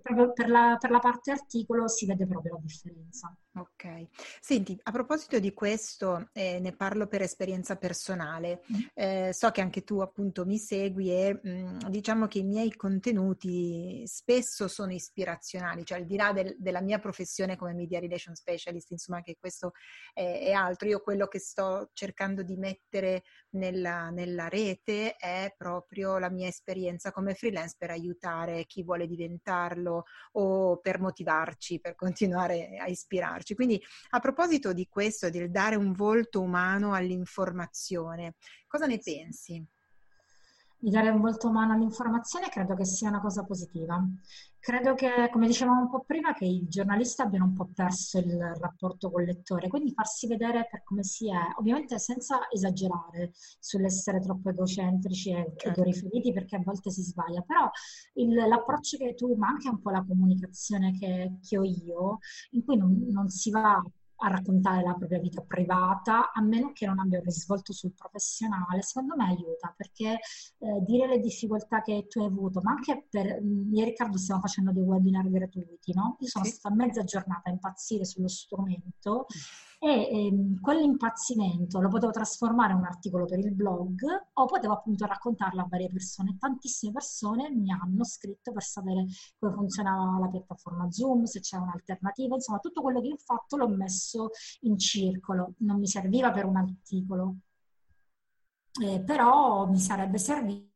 proprio 0.00 0.32
per 0.32 0.48
la, 0.48 0.78
per 0.80 0.90
la 0.90 1.00
parte 1.00 1.32
articolo 1.32 1.86
si 1.86 2.06
vede 2.06 2.26
proprio 2.26 2.54
la 2.54 2.60
differenza. 2.62 3.36
Ok. 3.54 4.06
Senti, 4.40 4.78
a 4.82 4.90
proposito 4.92 5.38
di 5.38 5.52
questo, 5.52 6.30
eh, 6.32 6.58
ne 6.58 6.74
parlo 6.74 7.06
per 7.06 7.20
esperienza 7.20 7.76
personale. 7.76 8.62
Mm. 8.72 8.80
Eh, 8.94 9.30
so 9.34 9.50
che 9.50 9.60
anche 9.60 9.84
tu 9.84 10.00
appunto 10.00 10.46
mi 10.46 10.56
segui 10.56 11.10
e 11.10 11.38
mh, 11.42 11.50
mm, 11.50 11.78
diciamo 11.90 12.26
che 12.28 12.38
i 12.38 12.44
miei 12.44 12.74
contenuti 12.74 14.04
spesso 14.06 14.68
sono 14.68 14.92
ispirazionali, 14.92 15.84
cioè 15.84 15.98
al 15.98 16.06
di 16.06 16.16
là 16.16 16.32
del, 16.32 16.56
della 16.58 16.80
mia 16.80 16.98
professione 16.98 17.56
come 17.56 17.74
media 17.74 18.00
relation 18.00 18.34
specialist, 18.34 18.90
insomma 18.90 19.20
che 19.20 19.36
questo 19.38 19.72
è, 20.14 20.44
è 20.44 20.52
altro. 20.52 20.88
Io 20.88 21.00
quello 21.00 21.26
che 21.26 21.38
sto 21.38 21.90
cercando 21.92 22.42
di 22.42 22.56
mettere 22.56 23.22
nella, 23.52 24.10
nella 24.10 24.48
rete 24.48 25.16
è 25.16 25.54
proprio 25.56 26.18
la 26.18 26.30
mia 26.30 26.48
esperienza 26.48 27.10
come 27.10 27.34
freelance 27.34 27.76
per 27.78 27.90
aiutare 27.90 28.64
chi 28.66 28.82
vuole 28.82 29.06
diventarlo 29.06 30.04
o 30.32 30.78
per 30.78 31.00
motivarci, 31.00 31.80
per 31.80 31.94
continuare 31.94 32.76
a 32.78 32.86
ispirarci. 32.86 33.54
Quindi 33.54 33.82
a 34.10 34.20
proposito 34.20 34.72
di 34.72 34.86
questo, 34.88 35.30
del 35.30 35.50
dare 35.50 35.76
un 35.76 35.92
volto 35.92 36.40
umano 36.40 36.94
all'informazione, 36.94 38.34
cosa 38.66 38.86
ne 38.86 38.98
pensi? 38.98 39.64
Di 40.82 40.90
dare 40.90 41.10
un 41.10 41.20
volto 41.20 41.46
umano 41.46 41.74
all'informazione 41.74 42.48
credo 42.48 42.74
che 42.74 42.84
sia 42.84 43.08
una 43.08 43.20
cosa 43.20 43.44
positiva. 43.44 44.04
Credo 44.58 44.94
che, 44.94 45.28
come 45.30 45.46
dicevamo 45.46 45.82
un 45.82 45.88
po' 45.88 46.02
prima, 46.04 46.34
che 46.34 46.44
i 46.44 46.66
giornalisti 46.66 47.22
abbiano 47.22 47.44
un 47.44 47.52
po' 47.52 47.68
perso 47.72 48.18
il 48.18 48.36
rapporto 48.58 49.08
col 49.08 49.22
lettore, 49.22 49.68
quindi 49.68 49.92
farsi 49.92 50.26
vedere 50.26 50.66
per 50.68 50.82
come 50.82 51.04
si 51.04 51.30
è, 51.30 51.38
ovviamente 51.56 52.00
senza 52.00 52.48
esagerare 52.50 53.30
sull'essere 53.60 54.18
troppo 54.18 54.50
egocentrici 54.50 55.30
e 55.30 55.52
certo. 55.56 55.68
egoriferiti, 55.68 56.32
perché 56.32 56.56
a 56.56 56.62
volte 56.64 56.90
si 56.90 57.02
sbaglia, 57.02 57.42
però 57.42 57.70
il, 58.14 58.34
l'approccio 58.34 58.96
che 58.96 59.14
tu, 59.14 59.32
ma 59.36 59.46
anche 59.50 59.68
un 59.68 59.80
po' 59.80 59.90
la 59.90 60.04
comunicazione 60.04 60.98
che, 60.98 61.38
che 61.48 61.58
ho 61.58 61.62
io, 61.62 62.18
in 62.50 62.64
cui 62.64 62.76
non, 62.76 63.06
non 63.08 63.28
si 63.28 63.50
va 63.50 63.80
a 64.22 64.28
raccontare 64.28 64.82
la 64.82 64.94
propria 64.94 65.18
vita 65.18 65.42
privata, 65.42 66.32
a 66.32 66.40
meno 66.40 66.72
che 66.72 66.86
non 66.86 66.98
abbia 66.98 67.18
un 67.18 67.24
risvolto 67.24 67.72
sul 67.72 67.92
professionale, 67.92 68.82
secondo 68.82 69.14
me 69.16 69.26
aiuta 69.26 69.74
perché 69.76 70.12
eh, 70.58 70.84
dire 70.86 71.08
le 71.08 71.18
difficoltà 71.18 71.82
che 71.82 72.06
tu 72.08 72.20
hai 72.20 72.26
avuto, 72.26 72.60
ma 72.62 72.72
anche 72.72 73.06
per, 73.10 73.42
mm, 73.42 73.74
io 73.74 73.82
e 73.82 73.84
Riccardo 73.86 74.18
stiamo 74.18 74.40
facendo 74.40 74.72
dei 74.72 74.82
webinar 74.82 75.28
gratuiti, 75.28 75.92
no? 75.92 76.16
Io 76.20 76.28
sono 76.28 76.44
sì. 76.44 76.52
stata 76.52 76.74
mezza 76.74 77.02
giornata 77.02 77.50
a 77.50 77.52
impazzire 77.52 78.04
sullo 78.04 78.28
strumento 78.28 79.26
mm 79.26 79.71
e 79.84 80.28
ehm, 80.28 80.60
quell'impazzimento 80.60 81.80
lo 81.80 81.88
potevo 81.88 82.12
trasformare 82.12 82.72
in 82.72 82.78
un 82.78 82.84
articolo 82.84 83.24
per 83.24 83.40
il 83.40 83.52
blog 83.52 84.00
o 84.34 84.46
potevo 84.46 84.74
appunto 84.74 85.06
raccontarlo 85.06 85.60
a 85.60 85.66
varie 85.68 85.88
persone. 85.88 86.36
Tantissime 86.38 86.92
persone 86.92 87.50
mi 87.50 87.72
hanno 87.72 88.04
scritto 88.04 88.52
per 88.52 88.62
sapere 88.62 89.06
come 89.40 89.52
funzionava 89.52 90.20
la 90.20 90.28
piattaforma 90.28 90.88
Zoom, 90.88 91.24
se 91.24 91.40
c'è 91.40 91.56
un'alternativa, 91.56 92.36
insomma 92.36 92.60
tutto 92.60 92.80
quello 92.80 93.00
che 93.00 93.08
ho 93.12 93.16
fatto 93.16 93.56
l'ho 93.56 93.68
messo 93.68 94.30
in 94.60 94.78
circolo, 94.78 95.54
non 95.58 95.80
mi 95.80 95.88
serviva 95.88 96.30
per 96.30 96.44
un 96.44 96.56
articolo, 96.58 97.36
eh, 98.82 99.02
però 99.02 99.66
mi 99.68 99.78
sarebbe 99.78 100.18
servito 100.18 100.71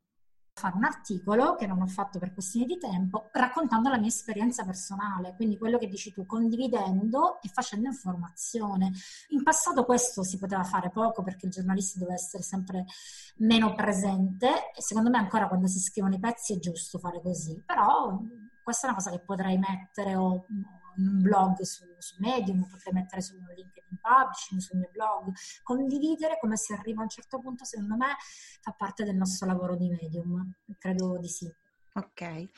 fare 0.59 0.75
un 0.75 0.85
articolo 0.85 1.55
che 1.55 1.67
non 1.67 1.83
ho 1.83 1.87
fatto 1.87 2.19
per 2.19 2.33
questioni 2.33 2.65
di 2.65 2.79
tempo, 2.79 3.29
raccontando 3.33 3.91
la 3.91 3.99
mia 3.99 4.09
esperienza 4.09 4.65
personale, 4.65 5.35
quindi 5.37 5.59
quello 5.59 5.77
che 5.77 5.87
dici 5.87 6.13
tu, 6.13 6.25
condividendo 6.25 7.43
e 7.43 7.49
facendo 7.49 7.89
informazione. 7.89 8.91
In 9.29 9.43
passato 9.43 9.85
questo 9.85 10.23
si 10.23 10.39
poteva 10.39 10.65
fare 10.65 10.89
poco 10.89 11.23
perché 11.23 11.45
il 11.45 11.53
giornalista 11.53 11.99
doveva 11.99 12.17
essere 12.17 12.43
sempre 12.43 12.87
meno 13.37 13.75
presente 13.75 14.73
e 14.75 14.81
secondo 14.81 15.11
me 15.11 15.19
ancora 15.19 15.47
quando 15.47 15.67
si 15.67 15.79
scrivono 15.79 16.15
i 16.15 16.21
pezzi 16.21 16.55
è 16.55 16.59
giusto 16.59 16.99
fare 16.99 17.21
così, 17.21 17.63
però 17.65 18.19
questa 18.63 18.87
è 18.87 18.91
una 18.91 18.99
cosa 18.99 19.11
che 19.11 19.21
potrei 19.21 19.59
mettere 19.59 20.17
o 20.17 20.47
un 20.97 21.21
blog 21.21 21.61
su, 21.63 21.85
su 21.99 22.17
Medium, 22.19 22.67
potrei 22.69 22.95
mettere 22.95 23.23
su 23.23 23.35
LinkedIn 23.35 23.99
Publishing, 24.01 24.61
sul 24.61 24.79
mio 24.79 24.91
blog, 24.93 25.33
condividere 25.63 26.39
come 26.39 26.57
si 26.57 26.73
arriva 26.73 27.01
a 27.01 27.05
un 27.05 27.09
certo 27.09 27.39
punto, 27.41 27.65
secondo 27.65 27.97
me 27.97 28.17
fa 28.61 28.73
parte 28.73 29.05
del 29.05 29.17
nostro 29.17 29.47
lavoro 29.47 29.77
di 29.77 29.89
Medium, 29.89 30.55
credo 30.79 31.19
di 31.19 31.29
sì. 31.29 31.53
Ok. 31.97 32.21
E, 32.21 32.51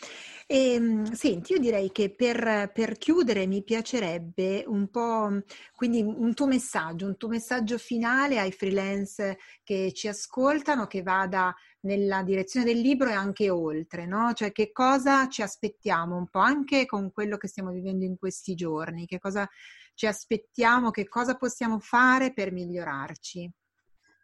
ehm, 0.49 1.13
senti, 1.13 1.53
io 1.53 1.61
direi 1.61 1.93
che 1.93 2.13
per, 2.13 2.73
per, 2.75 2.99
chiudere 2.99 3.47
mi 3.47 3.63
piacerebbe 3.63 4.65
un 4.67 4.89
po', 4.91 5.43
quindi 5.77 6.03
un 6.03 6.35
tuo 6.35 6.47
messaggio, 6.49 7.07
un 7.07 7.17
tuo 7.17 7.29
messaggio 7.29 7.79
finale 7.79 8.41
ai 8.41 8.51
freelance 8.51 9.39
che 9.63 9.93
ci 9.93 10.09
ascoltano, 10.09 10.89
che 10.89 11.03
vada 11.03 11.55
nella 11.83 12.25
direzione 12.25 12.67
del 12.67 12.81
libro 12.81 13.11
e 13.11 13.13
anche 13.13 13.49
oltre, 13.49 14.07
no? 14.07 14.33
Cioè 14.33 14.51
che 14.51 14.73
cosa 14.73 15.29
ci 15.29 15.43
aspettiamo 15.43 16.17
un 16.17 16.27
po' 16.29 16.41
anche 16.41 16.85
con 16.85 17.13
quello 17.13 17.37
che 17.37 17.47
stiamo 17.47 17.71
vivendo 17.71 18.05
in 18.05 18.17
questi 18.19 18.57
giorni, 18.57 19.07
che 19.07 19.19
cosa 19.21 19.49
ci 19.95 20.07
aspettiamo, 20.07 20.91
che 20.91 21.07
cosa 21.07 21.37
possiamo 21.37 21.79
fare 21.79 22.33
per 22.33 22.51
migliorarci. 22.51 23.49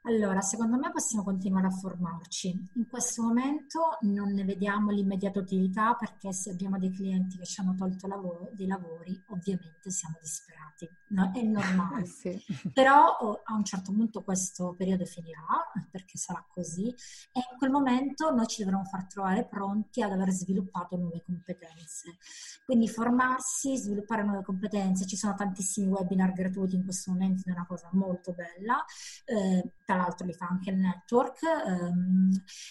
Allora, 0.06 0.42
secondo 0.42 0.76
me 0.76 0.90
possiamo 0.90 1.24
continuare 1.24 1.66
a 1.66 1.70
formarci. 1.70 2.48
In 2.74 2.86
questo 2.88 3.22
momento 3.22 3.96
non 4.02 4.32
ne 4.32 4.44
vediamo 4.44 4.90
l'immediata 4.90 5.38
utilità 5.38 5.94
perché 5.94 6.30
se 6.30 6.50
abbiamo 6.50 6.78
dei 6.78 6.90
clienti 6.90 7.38
che 7.38 7.46
ci 7.46 7.62
hanno 7.62 7.74
tolto 7.74 8.06
lavoro, 8.06 8.50
dei 8.52 8.66
lavori, 8.66 9.18
ovviamente 9.28 9.90
siamo 9.90 10.18
disperati. 10.20 10.86
No? 11.08 11.30
È 11.32 11.40
normale. 11.40 12.04
sì. 12.04 12.38
Però 12.74 13.16
oh, 13.18 13.40
a 13.44 13.54
un 13.54 13.64
certo 13.64 13.92
punto 13.92 14.22
questo 14.22 14.74
periodo 14.76 15.06
finirà 15.06 15.72
perché 15.90 16.18
sarà 16.18 16.44
così 16.52 16.88
e 16.88 17.38
in 17.38 17.56
quel 17.56 17.70
momento 17.70 18.30
noi 18.30 18.46
ci 18.46 18.62
dovremo 18.62 18.84
far 18.84 19.06
trovare 19.06 19.46
pronti 19.46 20.02
ad 20.02 20.12
aver 20.12 20.30
sviluppato 20.32 20.96
nuove 20.96 21.22
competenze. 21.24 22.18
Quindi 22.66 22.88
formarsi, 22.88 23.78
sviluppare 23.78 24.22
nuove 24.22 24.42
competenze. 24.42 25.06
Ci 25.06 25.16
sono 25.16 25.34
tantissimi 25.34 25.86
webinar 25.86 26.34
gratuiti 26.34 26.74
in 26.74 26.84
questo 26.84 27.10
momento, 27.12 27.48
è 27.48 27.52
una 27.52 27.66
cosa 27.66 27.88
molto 27.92 28.34
bella. 28.34 28.84
Eh, 29.24 29.72
tra 29.94 30.02
l'altro 30.02 30.26
li 30.26 30.32
fa 30.32 30.46
anche 30.46 30.70
il 30.70 30.76
network, 30.76 31.42
ehm, 31.42 32.30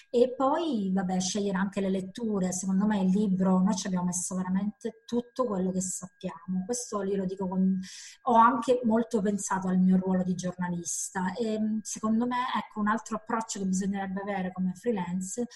e 0.10 0.34
poi 0.36 0.92
vabbè, 0.94 1.20
scegliere 1.20 1.58
anche 1.58 1.80
le 1.80 1.90
letture, 1.90 2.52
secondo 2.52 2.86
me 2.86 3.00
il 3.02 3.10
libro, 3.10 3.60
noi 3.60 3.76
ci 3.76 3.88
abbiamo 3.88 4.06
messo 4.06 4.36
veramente 4.36 5.04
tutto 5.06 5.46
quello 5.46 5.72
che 5.72 5.82
sappiamo, 5.82 6.66
questo 6.66 7.02
io 7.04 7.18
lo 7.18 7.26
dico 7.26 7.48
con... 7.48 7.80
ho 8.24 8.36
anche 8.36 8.82
molto 8.84 9.22
pensato 9.22 9.68
al 9.70 9.80
mio 9.80 9.98
ruolo 9.98 10.24
di 10.24 10.36
giornalista. 10.36 11.34
E 11.34 11.80
secondo 11.82 12.26
me 12.28 12.38
ecco 12.56 12.80
un 12.80 12.88
altro 12.88 13.16
approccio 13.18 13.60
che 13.60 13.66
bisognerebbe 13.66 14.22
avere 14.22 14.52
come 14.52 14.74
freelance, 14.74 15.48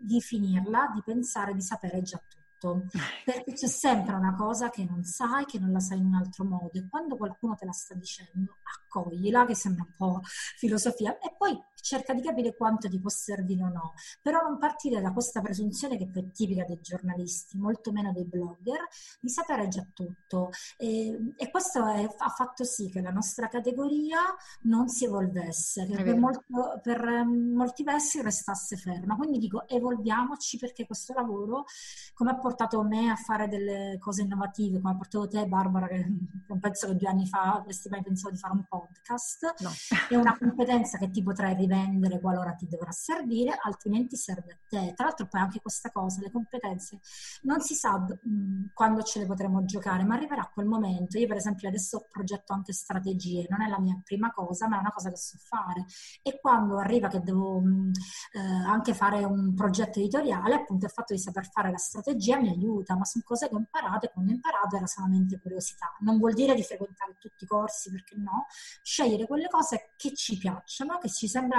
di 0.00 0.20
finirla, 0.20 0.90
di 0.94 1.02
pensare 1.04 1.54
di 1.54 1.62
sapere 1.62 2.02
già 2.02 2.18
tutto 2.18 2.37
tutto, 2.58 2.84
perché 3.24 3.52
c'è 3.52 3.66
sempre 3.66 4.14
una 4.14 4.34
cosa 4.34 4.68
che 4.70 4.84
non 4.84 5.04
sai, 5.04 5.44
che 5.44 5.58
non 5.58 5.72
la 5.72 5.80
sai 5.80 5.98
in 5.98 6.06
un 6.06 6.14
altro 6.14 6.44
modo 6.44 6.70
e 6.72 6.86
quando 6.88 7.16
qualcuno 7.16 7.54
te 7.54 7.64
la 7.64 7.72
sta 7.72 7.94
dicendo, 7.94 8.58
accoglila, 8.84 9.46
che 9.46 9.54
sembra 9.54 9.84
un 9.86 9.94
po' 9.96 10.20
filosofia, 10.56 11.18
e 11.18 11.34
poi 11.36 11.58
cerca 11.88 12.12
di 12.12 12.20
capire 12.20 12.54
quanto 12.54 12.86
ti 12.88 13.00
può 13.00 13.08
servire 13.08 13.62
o 13.62 13.68
no, 13.68 13.94
però 14.20 14.42
non 14.42 14.58
partire 14.58 15.00
da 15.00 15.10
questa 15.12 15.40
presunzione 15.40 15.96
che 15.96 16.10
è 16.12 16.30
tipica 16.30 16.64
dei 16.64 16.80
giornalisti, 16.82 17.56
molto 17.56 17.92
meno 17.92 18.12
dei 18.12 18.26
blogger, 18.26 18.86
di 19.20 19.30
sapere 19.30 19.68
già 19.68 19.86
tutto. 19.94 20.50
E, 20.76 21.32
e 21.36 21.50
questo 21.50 21.86
è, 21.86 22.06
ha 22.18 22.28
fatto 22.28 22.64
sì 22.64 22.90
che 22.90 23.00
la 23.00 23.10
nostra 23.10 23.48
categoria 23.48 24.18
non 24.62 24.88
si 24.88 25.06
evolvesse, 25.06 25.86
che 25.86 26.02
per, 26.02 26.16
molto, 26.16 26.80
per 26.82 27.02
um, 27.02 27.54
molti 27.54 27.84
versi 27.84 28.20
restasse 28.20 28.76
ferma. 28.76 29.16
Quindi 29.16 29.38
dico 29.38 29.66
evolviamoci 29.66 30.58
perché 30.58 30.84
questo 30.84 31.14
lavoro, 31.14 31.64
come 32.12 32.32
ha 32.32 32.36
portato 32.36 32.82
me 32.82 33.08
a 33.10 33.16
fare 33.16 33.48
delle 33.48 33.96
cose 33.98 34.22
innovative, 34.22 34.78
come 34.78 34.92
ha 34.92 34.96
portato 34.96 35.26
te 35.26 35.46
Barbara, 35.46 35.88
che 35.88 36.04
non 36.48 36.60
penso 36.60 36.88
che 36.88 36.96
due 36.96 37.08
anni 37.08 37.26
fa 37.26 37.54
avresti 37.54 37.88
mai 37.88 38.02
pensato 38.02 38.34
di 38.34 38.38
fare 38.38 38.52
un 38.52 38.64
podcast, 38.68 39.54
no. 39.60 39.70
è 40.10 40.16
una 40.16 40.36
competenza 40.36 40.98
che 40.98 41.10
ti 41.10 41.22
potrai 41.22 41.54
rivelare 41.54 41.76
vendere 41.78 42.20
qualora 42.20 42.52
ti 42.52 42.66
dovrà 42.66 42.90
servire, 42.90 43.58
altrimenti 43.60 44.16
serve 44.16 44.52
a 44.52 44.58
te. 44.68 44.92
Tra 44.94 45.06
l'altro 45.06 45.26
poi 45.26 45.40
anche 45.40 45.60
questa 45.60 45.90
cosa, 45.90 46.20
le 46.20 46.30
competenze, 46.30 47.00
non 47.42 47.60
si 47.60 47.74
sa 47.74 47.98
mh, 47.98 48.70
quando 48.74 49.02
ce 49.02 49.20
le 49.20 49.26
potremo 49.26 49.64
giocare, 49.64 50.04
ma 50.04 50.14
arriverà 50.14 50.50
quel 50.52 50.66
momento. 50.66 51.18
Io 51.18 51.26
per 51.26 51.36
esempio 51.36 51.68
adesso 51.68 52.06
progetto 52.10 52.52
anche 52.52 52.72
strategie, 52.72 53.46
non 53.48 53.62
è 53.62 53.68
la 53.68 53.78
mia 53.78 54.00
prima 54.04 54.32
cosa, 54.32 54.68
ma 54.68 54.76
è 54.76 54.80
una 54.80 54.92
cosa 54.92 55.10
che 55.10 55.16
so 55.16 55.36
fare. 55.38 55.84
E 56.22 56.38
quando 56.40 56.78
arriva 56.78 57.08
che 57.08 57.20
devo 57.20 57.60
mh, 57.60 57.90
eh, 58.32 58.40
anche 58.40 58.94
fare 58.94 59.24
un 59.24 59.54
progetto 59.54 59.98
editoriale, 59.98 60.54
appunto 60.54 60.86
il 60.86 60.92
fatto 60.92 61.12
di 61.14 61.18
saper 61.20 61.48
fare 61.50 61.70
la 61.70 61.78
strategia 61.78 62.38
mi 62.38 62.48
aiuta, 62.48 62.96
ma 62.96 63.04
sono 63.04 63.24
cose 63.26 63.48
che 63.48 63.54
ho 63.54 63.58
imparato 63.58 64.06
e 64.06 64.10
quando 64.12 64.30
ho 64.30 64.34
imparato 64.34 64.76
era 64.76 64.86
solamente 64.86 65.38
curiosità. 65.38 65.94
Non 66.00 66.18
vuol 66.18 66.34
dire 66.34 66.54
di 66.54 66.62
frequentare 66.62 67.16
tutti 67.18 67.44
i 67.44 67.46
corsi, 67.46 67.90
perché 67.90 68.16
no, 68.16 68.46
scegliere 68.82 69.26
quelle 69.26 69.48
cose 69.48 69.92
che 69.96 70.14
ci 70.14 70.36
piacciono, 70.38 70.98
che 70.98 71.08
ci 71.08 71.28
sembra 71.28 71.57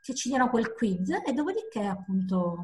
che 0.00 0.14
ci 0.14 0.28
diano 0.28 0.50
quel 0.50 0.72
quiz 0.72 1.10
e 1.24 1.32
dopodiché 1.32 1.84
appunto 1.84 2.62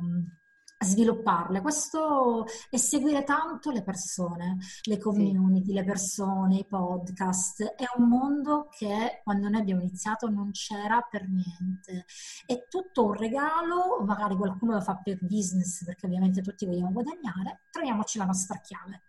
svilupparle. 0.83 1.61
Questo 1.61 2.47
è 2.71 2.77
seguire 2.77 3.23
tanto 3.23 3.71
le 3.71 3.83
persone, 3.83 4.57
le 4.85 4.99
community, 4.99 5.67
sì. 5.67 5.73
le 5.73 5.85
persone, 5.85 6.57
i 6.57 6.67
podcast. 6.67 7.75
È 7.75 7.85
un 7.97 8.09
mondo 8.09 8.69
che 8.71 9.21
quando 9.23 9.49
noi 9.49 9.61
abbiamo 9.61 9.83
iniziato 9.83 10.29
non 10.29 10.51
c'era 10.53 11.01
per 11.03 11.29
niente. 11.29 12.07
È 12.47 12.67
tutto 12.69 13.05
un 13.07 13.15
regalo, 13.15 14.03
magari 14.05 14.37
qualcuno 14.37 14.73
lo 14.75 14.81
fa 14.81 14.97
per 14.97 15.19
business 15.21 15.85
perché 15.85 16.07
ovviamente 16.07 16.41
tutti 16.41 16.67
vogliamo 16.67 16.93
guadagnare, 16.93 17.63
troviamoci 17.71 18.19
la 18.19 18.25
nostra 18.25 18.59
chiave. 18.59 19.03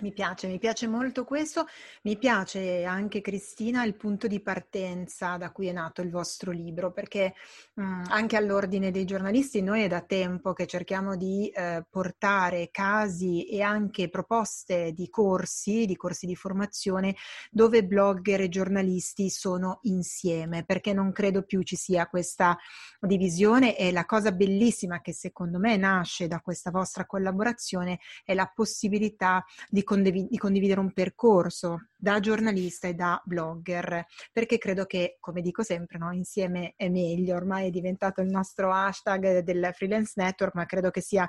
Mi 0.00 0.12
piace, 0.12 0.46
mi 0.46 0.60
piace 0.60 0.86
molto 0.86 1.24
questo, 1.24 1.66
mi 2.02 2.16
piace 2.16 2.84
anche 2.84 3.20
Cristina 3.20 3.82
il 3.82 3.96
punto 3.96 4.28
di 4.28 4.38
partenza 4.38 5.36
da 5.36 5.50
cui 5.50 5.66
è 5.66 5.72
nato 5.72 6.02
il 6.02 6.10
vostro 6.10 6.52
libro, 6.52 6.92
perché 6.92 7.34
mh, 7.74 7.82
mm, 7.82 8.02
anche 8.06 8.36
all'ordine 8.36 8.92
dei 8.92 9.04
giornalisti 9.04 9.60
noi 9.60 9.82
è 9.82 9.88
da 9.88 10.00
tempo 10.02 10.52
che 10.52 10.68
cerchiamo 10.68 11.16
di 11.16 11.48
eh, 11.48 11.84
portare 11.90 12.68
casi 12.70 13.48
e 13.48 13.60
anche 13.60 14.08
proposte 14.08 14.92
di 14.92 15.10
corsi, 15.10 15.84
di 15.84 15.96
corsi 15.96 16.26
di 16.26 16.36
formazione 16.36 17.16
dove 17.50 17.84
blogger 17.84 18.42
e 18.42 18.48
giornalisti 18.48 19.28
sono 19.30 19.80
insieme, 19.82 20.64
perché 20.64 20.92
non 20.92 21.10
credo 21.10 21.42
più 21.42 21.62
ci 21.62 21.74
sia 21.74 22.06
questa 22.06 22.56
divisione. 23.00 23.76
E 23.76 23.90
la 23.90 24.04
cosa 24.04 24.30
bellissima 24.30 25.00
che 25.00 25.12
secondo 25.12 25.58
me 25.58 25.76
nasce 25.76 26.28
da 26.28 26.38
questa 26.38 26.70
vostra 26.70 27.04
collaborazione 27.04 27.98
è 28.24 28.34
la 28.34 28.46
possibilità 28.54 29.44
di 29.68 29.86
condiv- 29.88 30.28
di 30.28 30.36
condividere 30.36 30.80
un 30.80 30.92
percorso 30.92 31.88
da 31.96 32.20
giornalista 32.20 32.88
e 32.88 32.92
da 32.92 33.20
blogger, 33.24 34.04
perché 34.30 34.58
credo 34.58 34.84
che, 34.84 35.16
come 35.18 35.40
dico 35.40 35.62
sempre, 35.62 35.96
no, 35.96 36.12
insieme 36.12 36.74
è 36.76 36.90
meglio, 36.90 37.34
ormai 37.36 37.68
è 37.68 37.70
diventato 37.70 38.20
il 38.20 38.28
nostro 38.28 38.70
hashtag 38.70 39.38
del 39.38 39.70
freelance 39.72 40.12
network, 40.16 40.54
ma 40.54 40.66
credo 40.66 40.90
che 40.90 41.00
sia 41.00 41.26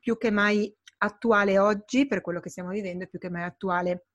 più 0.00 0.18
che 0.18 0.32
mai 0.32 0.74
attuale 0.98 1.60
oggi 1.60 2.08
per 2.08 2.20
quello 2.20 2.40
che 2.40 2.50
stiamo 2.50 2.70
vivendo, 2.70 3.06
più 3.06 3.20
che 3.20 3.30
mai 3.30 3.44
attuale 3.44 4.06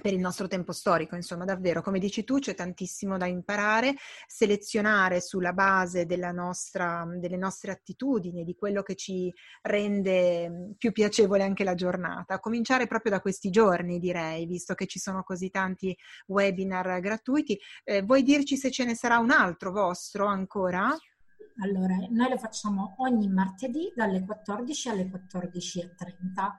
per 0.00 0.12
il 0.12 0.18
nostro 0.18 0.48
tempo 0.48 0.72
storico, 0.72 1.14
insomma, 1.14 1.44
davvero, 1.44 1.82
come 1.82 1.98
dici 1.98 2.24
tu, 2.24 2.38
c'è 2.38 2.54
tantissimo 2.54 3.16
da 3.16 3.26
imparare, 3.26 3.94
selezionare 4.26 5.20
sulla 5.20 5.52
base 5.52 6.04
nostra, 6.32 7.06
delle 7.16 7.36
nostre 7.36 7.70
attitudini 7.70 8.44
di 8.44 8.54
quello 8.54 8.82
che 8.82 8.96
ci 8.96 9.32
rende 9.62 10.74
più 10.76 10.92
piacevole 10.92 11.44
anche 11.44 11.64
la 11.64 11.74
giornata. 11.74 12.40
Cominciare 12.40 12.86
proprio 12.86 13.12
da 13.12 13.20
questi 13.20 13.50
giorni, 13.50 13.98
direi, 13.98 14.46
visto 14.46 14.74
che 14.74 14.86
ci 14.86 14.98
sono 14.98 15.22
così 15.22 15.50
tanti 15.50 15.96
webinar 16.26 17.00
gratuiti. 17.00 17.58
Eh, 17.84 18.02
vuoi 18.02 18.22
dirci 18.22 18.56
se 18.56 18.70
ce 18.70 18.84
ne 18.84 18.94
sarà 18.94 19.18
un 19.18 19.30
altro 19.30 19.70
vostro 19.70 20.26
ancora? 20.26 20.96
Allora, 21.58 21.96
noi 22.10 22.30
lo 22.30 22.36
facciamo 22.36 22.94
ogni 22.98 23.28
martedì 23.28 23.92
dalle 23.94 24.24
14 24.24 24.88
alle 24.88 25.04
14.30. 25.08 26.52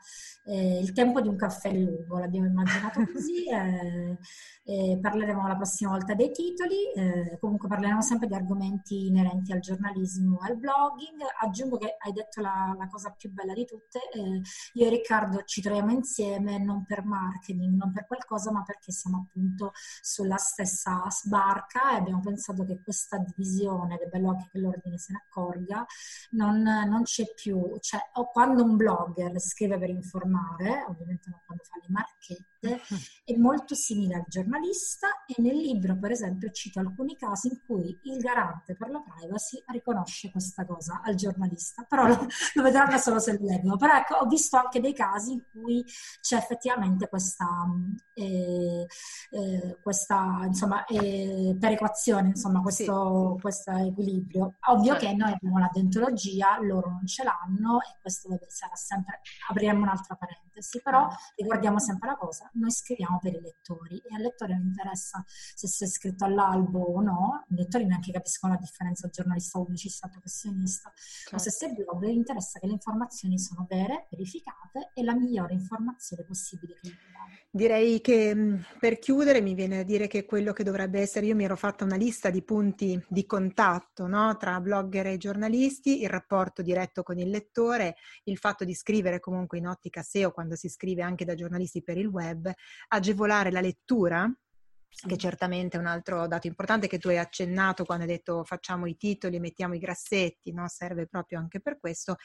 Eh, 0.45 0.79
il 0.79 0.93
tempo 0.93 1.19
di 1.19 1.27
un 1.27 1.36
caffè 1.36 1.69
lungo, 1.73 2.17
l'abbiamo 2.17 2.47
immaginato 2.47 3.03
così. 3.12 3.34
Eh, 3.55 4.17
eh, 4.65 4.97
parleremo 4.99 5.47
la 5.47 5.55
prossima 5.55 5.91
volta 5.91 6.15
dei 6.15 6.31
titoli, 6.31 6.91
eh, 6.95 7.38
comunque 7.39 7.67
parleremo 7.67 8.01
sempre 8.01 8.27
di 8.27 8.34
argomenti 8.34 9.05
inerenti 9.08 9.51
al 9.51 9.60
giornalismo 9.60 10.41
e 10.41 10.49
al 10.49 10.58
blogging. 10.58 11.21
Aggiungo 11.41 11.77
che 11.77 11.95
hai 11.99 12.12
detto 12.12 12.41
la, 12.41 12.75
la 12.77 12.88
cosa 12.88 13.13
più 13.15 13.31
bella 13.31 13.53
di 13.53 13.65
tutte, 13.65 13.99
eh, 14.12 14.41
io 14.73 14.86
e 14.86 14.89
Riccardo 14.89 15.43
ci 15.43 15.62
troviamo 15.62 15.91
insieme 15.91 16.58
non 16.58 16.84
per 16.86 17.05
marketing, 17.05 17.75
non 17.75 17.91
per 17.91 18.08
qualcosa, 18.08 18.51
ma 18.51 18.63
perché 18.63 18.91
siamo 18.91 19.27
appunto 19.27 19.71
sulla 20.01 20.38
stessa 20.38 21.03
sbarca 21.10 21.91
e 21.93 21.95
abbiamo 21.97 22.21
pensato 22.21 22.65
che 22.65 22.81
questa 22.81 23.17
divisione, 23.19 23.95
ed 23.95 24.01
è 24.01 24.08
bello 24.08 24.29
anche 24.31 24.49
che 24.51 24.60
l'ordine 24.86 24.98
se 24.98 25.13
ne 25.13 25.24
accorga, 25.26 25.86
non, 26.32 26.62
non 26.62 27.04
c'è 27.04 27.26
più. 27.34 27.78
Cioè, 27.80 28.00
o 28.13 28.30
quando 28.32 28.63
un 28.63 28.76
blogger 28.76 29.39
scrive 29.39 29.78
per 29.78 29.89
informare, 29.89 30.86
ovviamente 30.88 31.30
non 31.30 31.41
quando 31.45 31.63
fa 31.63 31.78
le 31.82 31.88
marchette, 31.89 32.54
è 33.26 33.36
molto 33.38 33.76
simile 33.76 34.15
al 34.15 34.26
giornalista 34.28 35.26
e 35.26 35.41
nel 35.41 35.56
libro, 35.56 35.98
per 35.98 36.12
esempio, 36.12 36.50
cito 36.52 36.80
alcuni 36.80 37.15
casi 37.15 37.48
in 37.48 37.60
cui 37.65 37.98
il 38.04 38.17
garante 38.17 38.76
per 38.76 38.89
la 38.89 39.02
privacy 39.02 39.63
riconosce 39.67 40.32
questa 40.32 40.65
cosa 40.65 41.02
al 41.04 41.15
giornalista, 41.15 41.84
però 41.84 42.08
lo, 42.08 42.28
lo 42.54 42.63
vedranno 42.63 42.98
solo 42.98 43.19
se 43.19 43.34
lo 43.38 43.45
leggono. 43.45 43.78
Però 43.78 43.95
ecco, 43.95 44.15
ho 44.15 44.26
visto 44.26 44.58
anche 44.58 44.80
dei 44.80 44.93
casi 44.93 45.34
in 45.34 45.43
cui 45.52 45.84
c'è 46.21 46.38
effettivamente 46.38 47.08
questa, 47.08 47.48
eh, 48.13 48.86
eh, 49.30 49.78
questa 49.82 50.39
insomma, 50.45 50.86
eh, 50.86 51.56
perequazione, 51.60 52.30
insomma, 52.30 52.62
questo, 52.62 53.34
sì. 53.36 53.41
questo 53.41 53.71
equilibrio. 53.71 54.56
Ovvio 54.75 54.93
certo. 54.93 55.05
che 55.05 55.13
noi 55.13 55.31
abbiamo 55.31 55.59
la 55.59 55.69
dentologia, 55.71 56.59
loro 56.61 56.89
non 56.89 57.05
ce 57.05 57.23
l'hanno 57.23 57.79
e 57.81 57.99
questo 58.01 58.29
sarà 58.47 58.75
sempre, 58.75 59.21
apriremo 59.49 59.81
un'altra 59.81 60.15
parentesi, 60.15 60.81
però 60.81 61.07
ricordiamo 61.35 61.79
sempre 61.79 62.09
la 62.09 62.15
cosa, 62.15 62.49
noi 62.53 62.71
scriviamo 62.71 63.19
per 63.21 63.33
i 63.33 63.41
lettori 63.41 63.97
e 63.97 64.15
al 64.15 64.21
lettore 64.21 64.57
non 64.57 64.67
interessa 64.67 65.23
se 65.27 65.67
sei 65.67 65.88
iscritto 65.88 66.25
all'albo 66.25 66.79
o 66.79 67.01
no, 67.01 67.45
i 67.49 67.55
lettori 67.55 67.85
neanche 67.85 68.11
capiscono 68.11 68.53
la 68.53 68.59
differenza 68.59 69.07
giornalista, 69.09 69.59
pubblicista, 69.59 70.07
professionista, 70.07 70.91
certo. 70.95 71.35
o 71.35 71.39
se 71.39 71.51
sei 71.51 71.73
blogger 71.73 72.09
interessa 72.09 72.59
che 72.59 72.67
le 72.67 72.73
informazioni 72.73 73.39
sono 73.39 73.65
vere, 73.69 74.07
verificate 74.09 74.91
e 74.93 75.03
la 75.03 75.15
migliore 75.15 75.53
informazione 75.53 76.23
possibile 76.23 76.77
che 76.81 76.89
gli. 76.89 76.93
Direi 77.49 78.01
che 78.01 78.35
mm, 78.35 78.55
per 78.79 78.99
chiudere 78.99 79.39
mi 79.39 79.53
viene 79.53 79.79
a 79.79 79.83
dire 79.83 80.07
che 80.07 80.25
quello 80.25 80.51
che 80.51 80.63
dovrebbe 80.63 80.99
essere, 80.99 81.25
io 81.25 81.35
mi 81.35 81.45
ero 81.45 81.55
fatta 81.55 81.85
una 81.85 81.95
lista 81.95 82.29
di 82.29 82.41
punti 82.41 83.01
di 83.07 83.25
contatto 83.25 84.07
no? 84.07 84.35
tra 84.35 84.59
blogger 84.65 85.06
e 85.06 85.17
giornalisti, 85.17 86.01
il 86.01 86.10
rapporto 86.10 86.63
diretto 86.63 87.04
con 87.04 87.19
il 87.19 87.30
lettore, 87.30 87.95
il 88.23 88.38
fatto 88.38 88.65
di 88.65 88.73
scrivere 88.73 89.19
comunque 89.19 89.60
in 89.60 89.67
ottica 89.67 90.01
SEO 90.01 90.32
quando 90.32 90.56
si 90.56 90.67
scrive 90.67 91.04
anche 91.04 91.23
da 91.23 91.36
giornalisti 91.36 91.84
per 91.84 91.97
il 91.97 92.08
web, 92.08 92.51
agevolare 92.89 93.51
la 93.51 93.62
lettura 93.62 94.30
che 95.08 95.17
certamente 95.17 95.77
è 95.77 95.79
un 95.79 95.86
altro 95.88 96.27
dato 96.27 96.47
importante 96.47 96.88
che 96.88 96.97
tu 96.97 97.10
hai 97.10 97.17
accennato 97.17 97.84
quando 97.84 98.05
hai 98.05 98.10
detto 98.10 98.43
facciamo 98.43 98.86
i 98.86 98.95
titoli 98.95 99.39
mettiamo 99.39 99.75
i 99.75 99.79
grassetti, 99.79 100.51
no? 100.53 100.67
serve 100.67 101.08
proprio 101.08 101.39
anche 101.39 101.60
per 101.60 101.79
questo, 101.79 102.17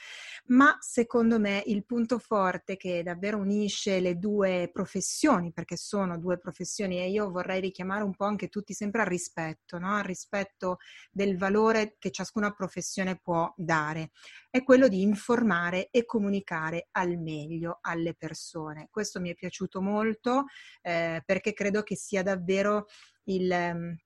ma 0.46 0.76
secondo 0.80 1.38
me 1.38 1.62
il 1.66 1.85
punto 1.85 2.18
forte 2.18 2.76
che 2.76 3.02
davvero 3.02 3.38
unisce 3.38 4.00
le 4.00 4.18
due 4.18 4.70
professioni, 4.72 5.52
perché 5.52 5.76
sono 5.76 6.18
due 6.18 6.38
professioni 6.38 6.98
e 6.98 7.11
io 7.11 7.30
vorrei 7.30 7.61
richiamare 7.61 8.04
un 8.04 8.14
po' 8.14 8.24
anche 8.24 8.48
tutti 8.48 8.72
sempre 8.72 9.02
al 9.02 9.09
rispetto, 9.09 9.78
no? 9.78 9.96
al 9.96 10.04
rispetto 10.04 10.78
del 11.11 11.37
valore 11.37 11.96
che 11.98 12.11
ciascuna 12.11 12.52
professione 12.52 13.18
può 13.18 13.52
dare 13.56 14.11
è 14.50 14.64
quello 14.64 14.88
di 14.88 15.02
informare 15.02 15.88
e 15.90 16.04
comunicare 16.04 16.88
al 16.92 17.16
meglio 17.18 17.78
alle 17.80 18.14
persone. 18.14 18.88
Questo 18.90 19.20
mi 19.20 19.30
è 19.30 19.34
piaciuto 19.34 19.80
molto 19.80 20.46
eh, 20.82 21.22
perché 21.24 21.52
credo 21.52 21.82
che 21.82 21.96
sia 21.96 22.22
davvero 22.22 22.86
il 23.24 23.50
ehm, 23.50 23.96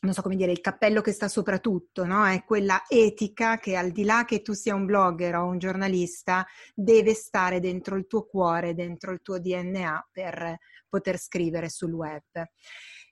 non 0.00 0.12
so 0.12 0.22
come 0.22 0.36
dire, 0.36 0.52
il 0.52 0.60
cappello 0.60 1.00
che 1.00 1.10
sta 1.10 1.26
sopra 1.26 1.58
tutto, 1.58 2.04
no? 2.04 2.24
È 2.24 2.44
quella 2.44 2.84
etica 2.86 3.58
che 3.58 3.74
al 3.74 3.90
di 3.90 4.04
là 4.04 4.24
che 4.24 4.42
tu 4.42 4.52
sia 4.52 4.74
un 4.74 4.86
blogger 4.86 5.34
o 5.34 5.46
un 5.46 5.58
giornalista, 5.58 6.46
deve 6.72 7.14
stare 7.14 7.58
dentro 7.58 7.96
il 7.96 8.06
tuo 8.06 8.24
cuore, 8.24 8.74
dentro 8.74 9.10
il 9.10 9.20
tuo 9.22 9.40
DNA 9.40 10.08
per 10.12 10.56
poter 10.88 11.18
scrivere 11.18 11.68
sul 11.68 11.92
web. 11.92 12.22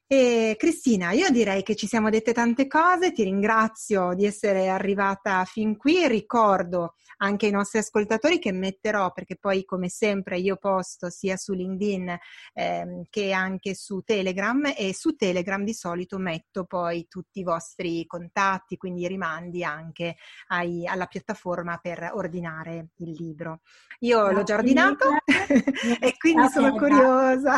E 0.08 0.54
Cristina, 0.56 1.10
io 1.10 1.30
direi 1.30 1.64
che 1.64 1.74
ci 1.74 1.88
siamo 1.88 2.10
dette 2.10 2.32
tante 2.32 2.68
cose, 2.68 3.10
ti 3.10 3.24
ringrazio 3.24 4.14
di 4.14 4.24
essere 4.24 4.68
arrivata 4.68 5.44
fin 5.44 5.76
qui, 5.76 6.06
ricordo 6.06 6.94
anche 7.16 7.46
ai 7.46 7.52
nostri 7.52 7.80
ascoltatori 7.80 8.38
che 8.38 8.52
metterò, 8.52 9.10
perché 9.10 9.36
poi 9.36 9.64
come 9.64 9.88
sempre 9.88 10.38
io 10.38 10.58
posto 10.58 11.10
sia 11.10 11.36
su 11.36 11.54
LinkedIn 11.54 12.16
eh, 12.54 13.06
che 13.10 13.32
anche 13.32 13.74
su 13.74 14.02
Telegram 14.02 14.72
e 14.76 14.94
su 14.94 15.16
Telegram 15.16 15.64
di 15.64 15.74
solito 15.74 16.18
metto 16.18 16.66
poi 16.66 17.08
tutti 17.08 17.40
i 17.40 17.44
vostri 17.44 18.06
contatti, 18.06 18.76
quindi 18.76 19.08
rimandi 19.08 19.64
anche 19.64 20.14
ai, 20.48 20.86
alla 20.86 21.06
piattaforma 21.06 21.78
per 21.78 22.10
ordinare 22.12 22.90
il 22.98 23.10
libro. 23.10 23.62
Io 24.00 24.30
l'ho 24.30 24.44
già 24.44 24.54
ordinato 24.54 25.08
e 25.98 26.16
quindi 26.16 26.48
sono 26.48 26.76
curiosa. 26.76 27.56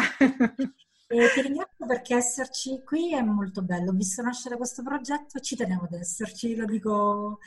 E 1.11 1.31
ti 1.33 1.41
ringrazio 1.41 1.87
perché 1.87 2.17
esserci 2.17 2.83
qui 2.85 3.15
è 3.15 3.23
molto 3.23 3.63
bello. 3.63 3.93
Ho 3.93 3.95
visto 3.95 4.21
nascere 4.21 4.59
questo 4.59 4.83
progetto 4.83 5.39
e 5.39 5.41
ci 5.41 5.57
tenevo 5.57 5.85
ad 5.85 5.95
esserci, 5.95 6.55
lo 6.55 6.67
dico. 6.67 7.39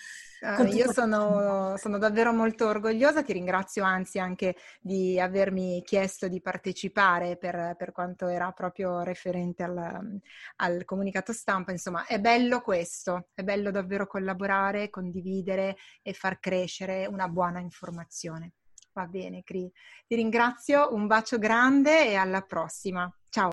Uh, 0.41 0.63
io 0.65 0.91
sono, 0.91 1.75
sono, 1.77 1.99
davvero 1.99 2.33
molto 2.33 2.65
orgogliosa, 2.65 3.21
ti 3.21 3.33
ringrazio 3.33 3.83
anzi 3.83 4.17
anche 4.17 4.55
di 4.81 5.19
avermi 5.19 5.83
chiesto 5.85 6.27
di 6.27 6.41
partecipare 6.41 7.37
per, 7.37 7.75
per 7.77 7.91
quanto 7.91 8.27
era 8.27 8.51
proprio 8.51 9.03
referente 9.03 9.61
al, 9.61 10.19
al, 10.55 10.83
comunicato 10.83 11.31
stampa. 11.31 11.71
Insomma, 11.71 12.07
è 12.07 12.19
bello 12.19 12.61
questo, 12.61 13.27
è 13.35 13.43
bello 13.43 13.69
davvero 13.69 14.07
collaborare, 14.07 14.89
condividere 14.89 15.77
e 16.01 16.13
far 16.13 16.39
crescere 16.39 17.05
una 17.05 17.27
buona 17.27 17.59
informazione. 17.59 18.53
Va 18.93 19.05
bene, 19.05 19.43
Cri. 19.43 19.71
Ti 20.07 20.15
ringrazio, 20.15 20.95
un 20.95 21.05
bacio 21.05 21.37
grande 21.37 22.07
e 22.07 22.15
alla 22.15 22.41
prossima. 22.41 23.07
Ciao. 23.29 23.50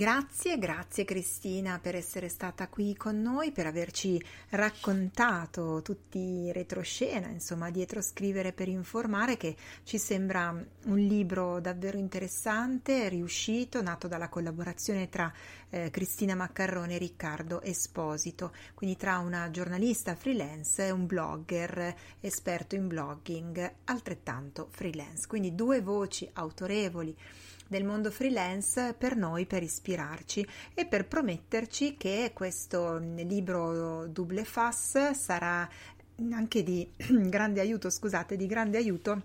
Grazie, 0.00 0.58
grazie 0.58 1.04
Cristina 1.04 1.78
per 1.78 1.94
essere 1.94 2.30
stata 2.30 2.68
qui 2.68 2.96
con 2.96 3.20
noi, 3.20 3.52
per 3.52 3.66
averci 3.66 4.18
raccontato 4.48 5.82
tutti 5.82 6.18
i 6.18 6.52
retroscena, 6.52 7.28
insomma, 7.28 7.68
dietro 7.68 8.00
scrivere 8.00 8.54
per 8.54 8.68
informare, 8.68 9.36
che 9.36 9.54
ci 9.82 9.98
sembra 9.98 10.48
un 10.84 10.96
libro 10.96 11.60
davvero 11.60 11.98
interessante, 11.98 13.10
riuscito, 13.10 13.82
nato 13.82 14.08
dalla 14.08 14.30
collaborazione 14.30 15.10
tra 15.10 15.30
eh, 15.68 15.90
Cristina 15.90 16.34
Maccarrone 16.34 16.94
e 16.94 16.98
Riccardo 16.98 17.60
Esposito, 17.60 18.54
quindi 18.72 18.96
tra 18.96 19.18
una 19.18 19.50
giornalista 19.50 20.14
freelance 20.14 20.86
e 20.86 20.90
un 20.92 21.04
blogger 21.04 21.94
esperto 22.20 22.74
in 22.74 22.88
blogging 22.88 23.70
altrettanto 23.84 24.68
freelance, 24.70 25.26
quindi 25.26 25.54
due 25.54 25.82
voci 25.82 26.26
autorevoli 26.32 27.14
del 27.70 27.84
mondo 27.84 28.10
freelance 28.10 28.96
per 28.98 29.14
noi, 29.14 29.46
per 29.46 29.62
ispirarci 29.62 30.44
e 30.74 30.86
per 30.86 31.06
prometterci 31.06 31.96
che 31.96 32.32
questo 32.34 32.98
libro 32.98 34.08
Double 34.08 34.42
Fas 34.42 35.12
sarà 35.12 35.68
anche 36.32 36.64
di 36.64 36.90
grande 37.30 37.60
aiuto, 37.60 37.88
scusate, 37.88 38.34
di 38.34 38.46
grande 38.46 38.76
aiuto 38.76 39.22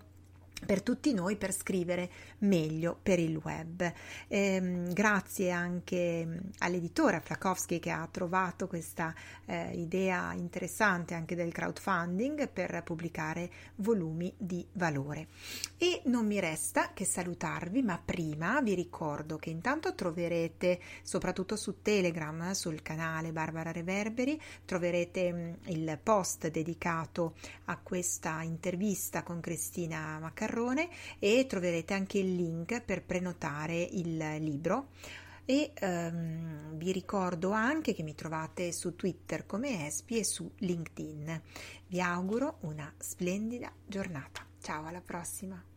per 0.64 0.82
tutti 0.82 1.12
noi 1.12 1.36
per 1.36 1.52
scrivere 1.52 2.10
meglio 2.38 2.98
per 3.02 3.18
il 3.18 3.36
web. 3.36 3.92
Eh, 4.26 4.82
grazie 4.88 5.50
anche 5.50 6.40
all'editore 6.58 7.20
Flakowski 7.20 7.78
che 7.78 7.90
ha 7.90 8.08
trovato 8.10 8.66
questa 8.66 9.14
eh, 9.44 9.70
idea 9.74 10.32
interessante 10.32 11.14
anche 11.14 11.34
del 11.34 11.52
crowdfunding 11.52 12.48
per 12.48 12.82
pubblicare 12.84 13.50
volumi 13.76 14.32
di 14.36 14.66
valore. 14.72 15.28
E 15.76 16.00
non 16.06 16.26
mi 16.26 16.40
resta 16.40 16.92
che 16.94 17.04
salutarvi, 17.04 17.82
ma 17.82 18.00
prima 18.02 18.60
vi 18.60 18.74
ricordo 18.74 19.36
che 19.36 19.50
intanto 19.50 19.94
troverete 19.94 20.80
soprattutto 21.02 21.56
su 21.56 21.82
Telegram, 21.82 22.52
sul 22.52 22.82
canale 22.82 23.30
Barbara 23.30 23.72
Reverberi, 23.72 24.40
troverete 24.64 25.32
mm, 25.32 25.52
il 25.66 25.98
post 26.02 26.48
dedicato 26.48 27.34
a 27.66 27.76
questa 27.76 28.42
intervista 28.42 29.22
con 29.22 29.40
Cristina 29.40 30.18
Maccaroni 30.18 30.45
Carrone 30.46 30.88
e 31.18 31.44
troverete 31.48 31.92
anche 31.92 32.18
il 32.18 32.34
link 32.34 32.80
per 32.80 33.02
prenotare 33.02 33.82
il 33.82 34.16
libro 34.38 34.90
e 35.44 35.72
um, 35.80 36.76
vi 36.76 36.92
ricordo 36.92 37.50
anche 37.50 37.94
che 37.94 38.02
mi 38.02 38.14
trovate 38.14 38.72
su 38.72 38.94
Twitter 38.94 39.44
come 39.46 39.86
Espi 39.86 40.18
e 40.18 40.24
su 40.24 40.50
LinkedIn. 40.58 41.42
Vi 41.88 42.00
auguro 42.00 42.58
una 42.60 42.92
splendida 42.96 43.72
giornata. 43.84 44.44
Ciao, 44.60 44.86
alla 44.86 45.00
prossima! 45.00 45.75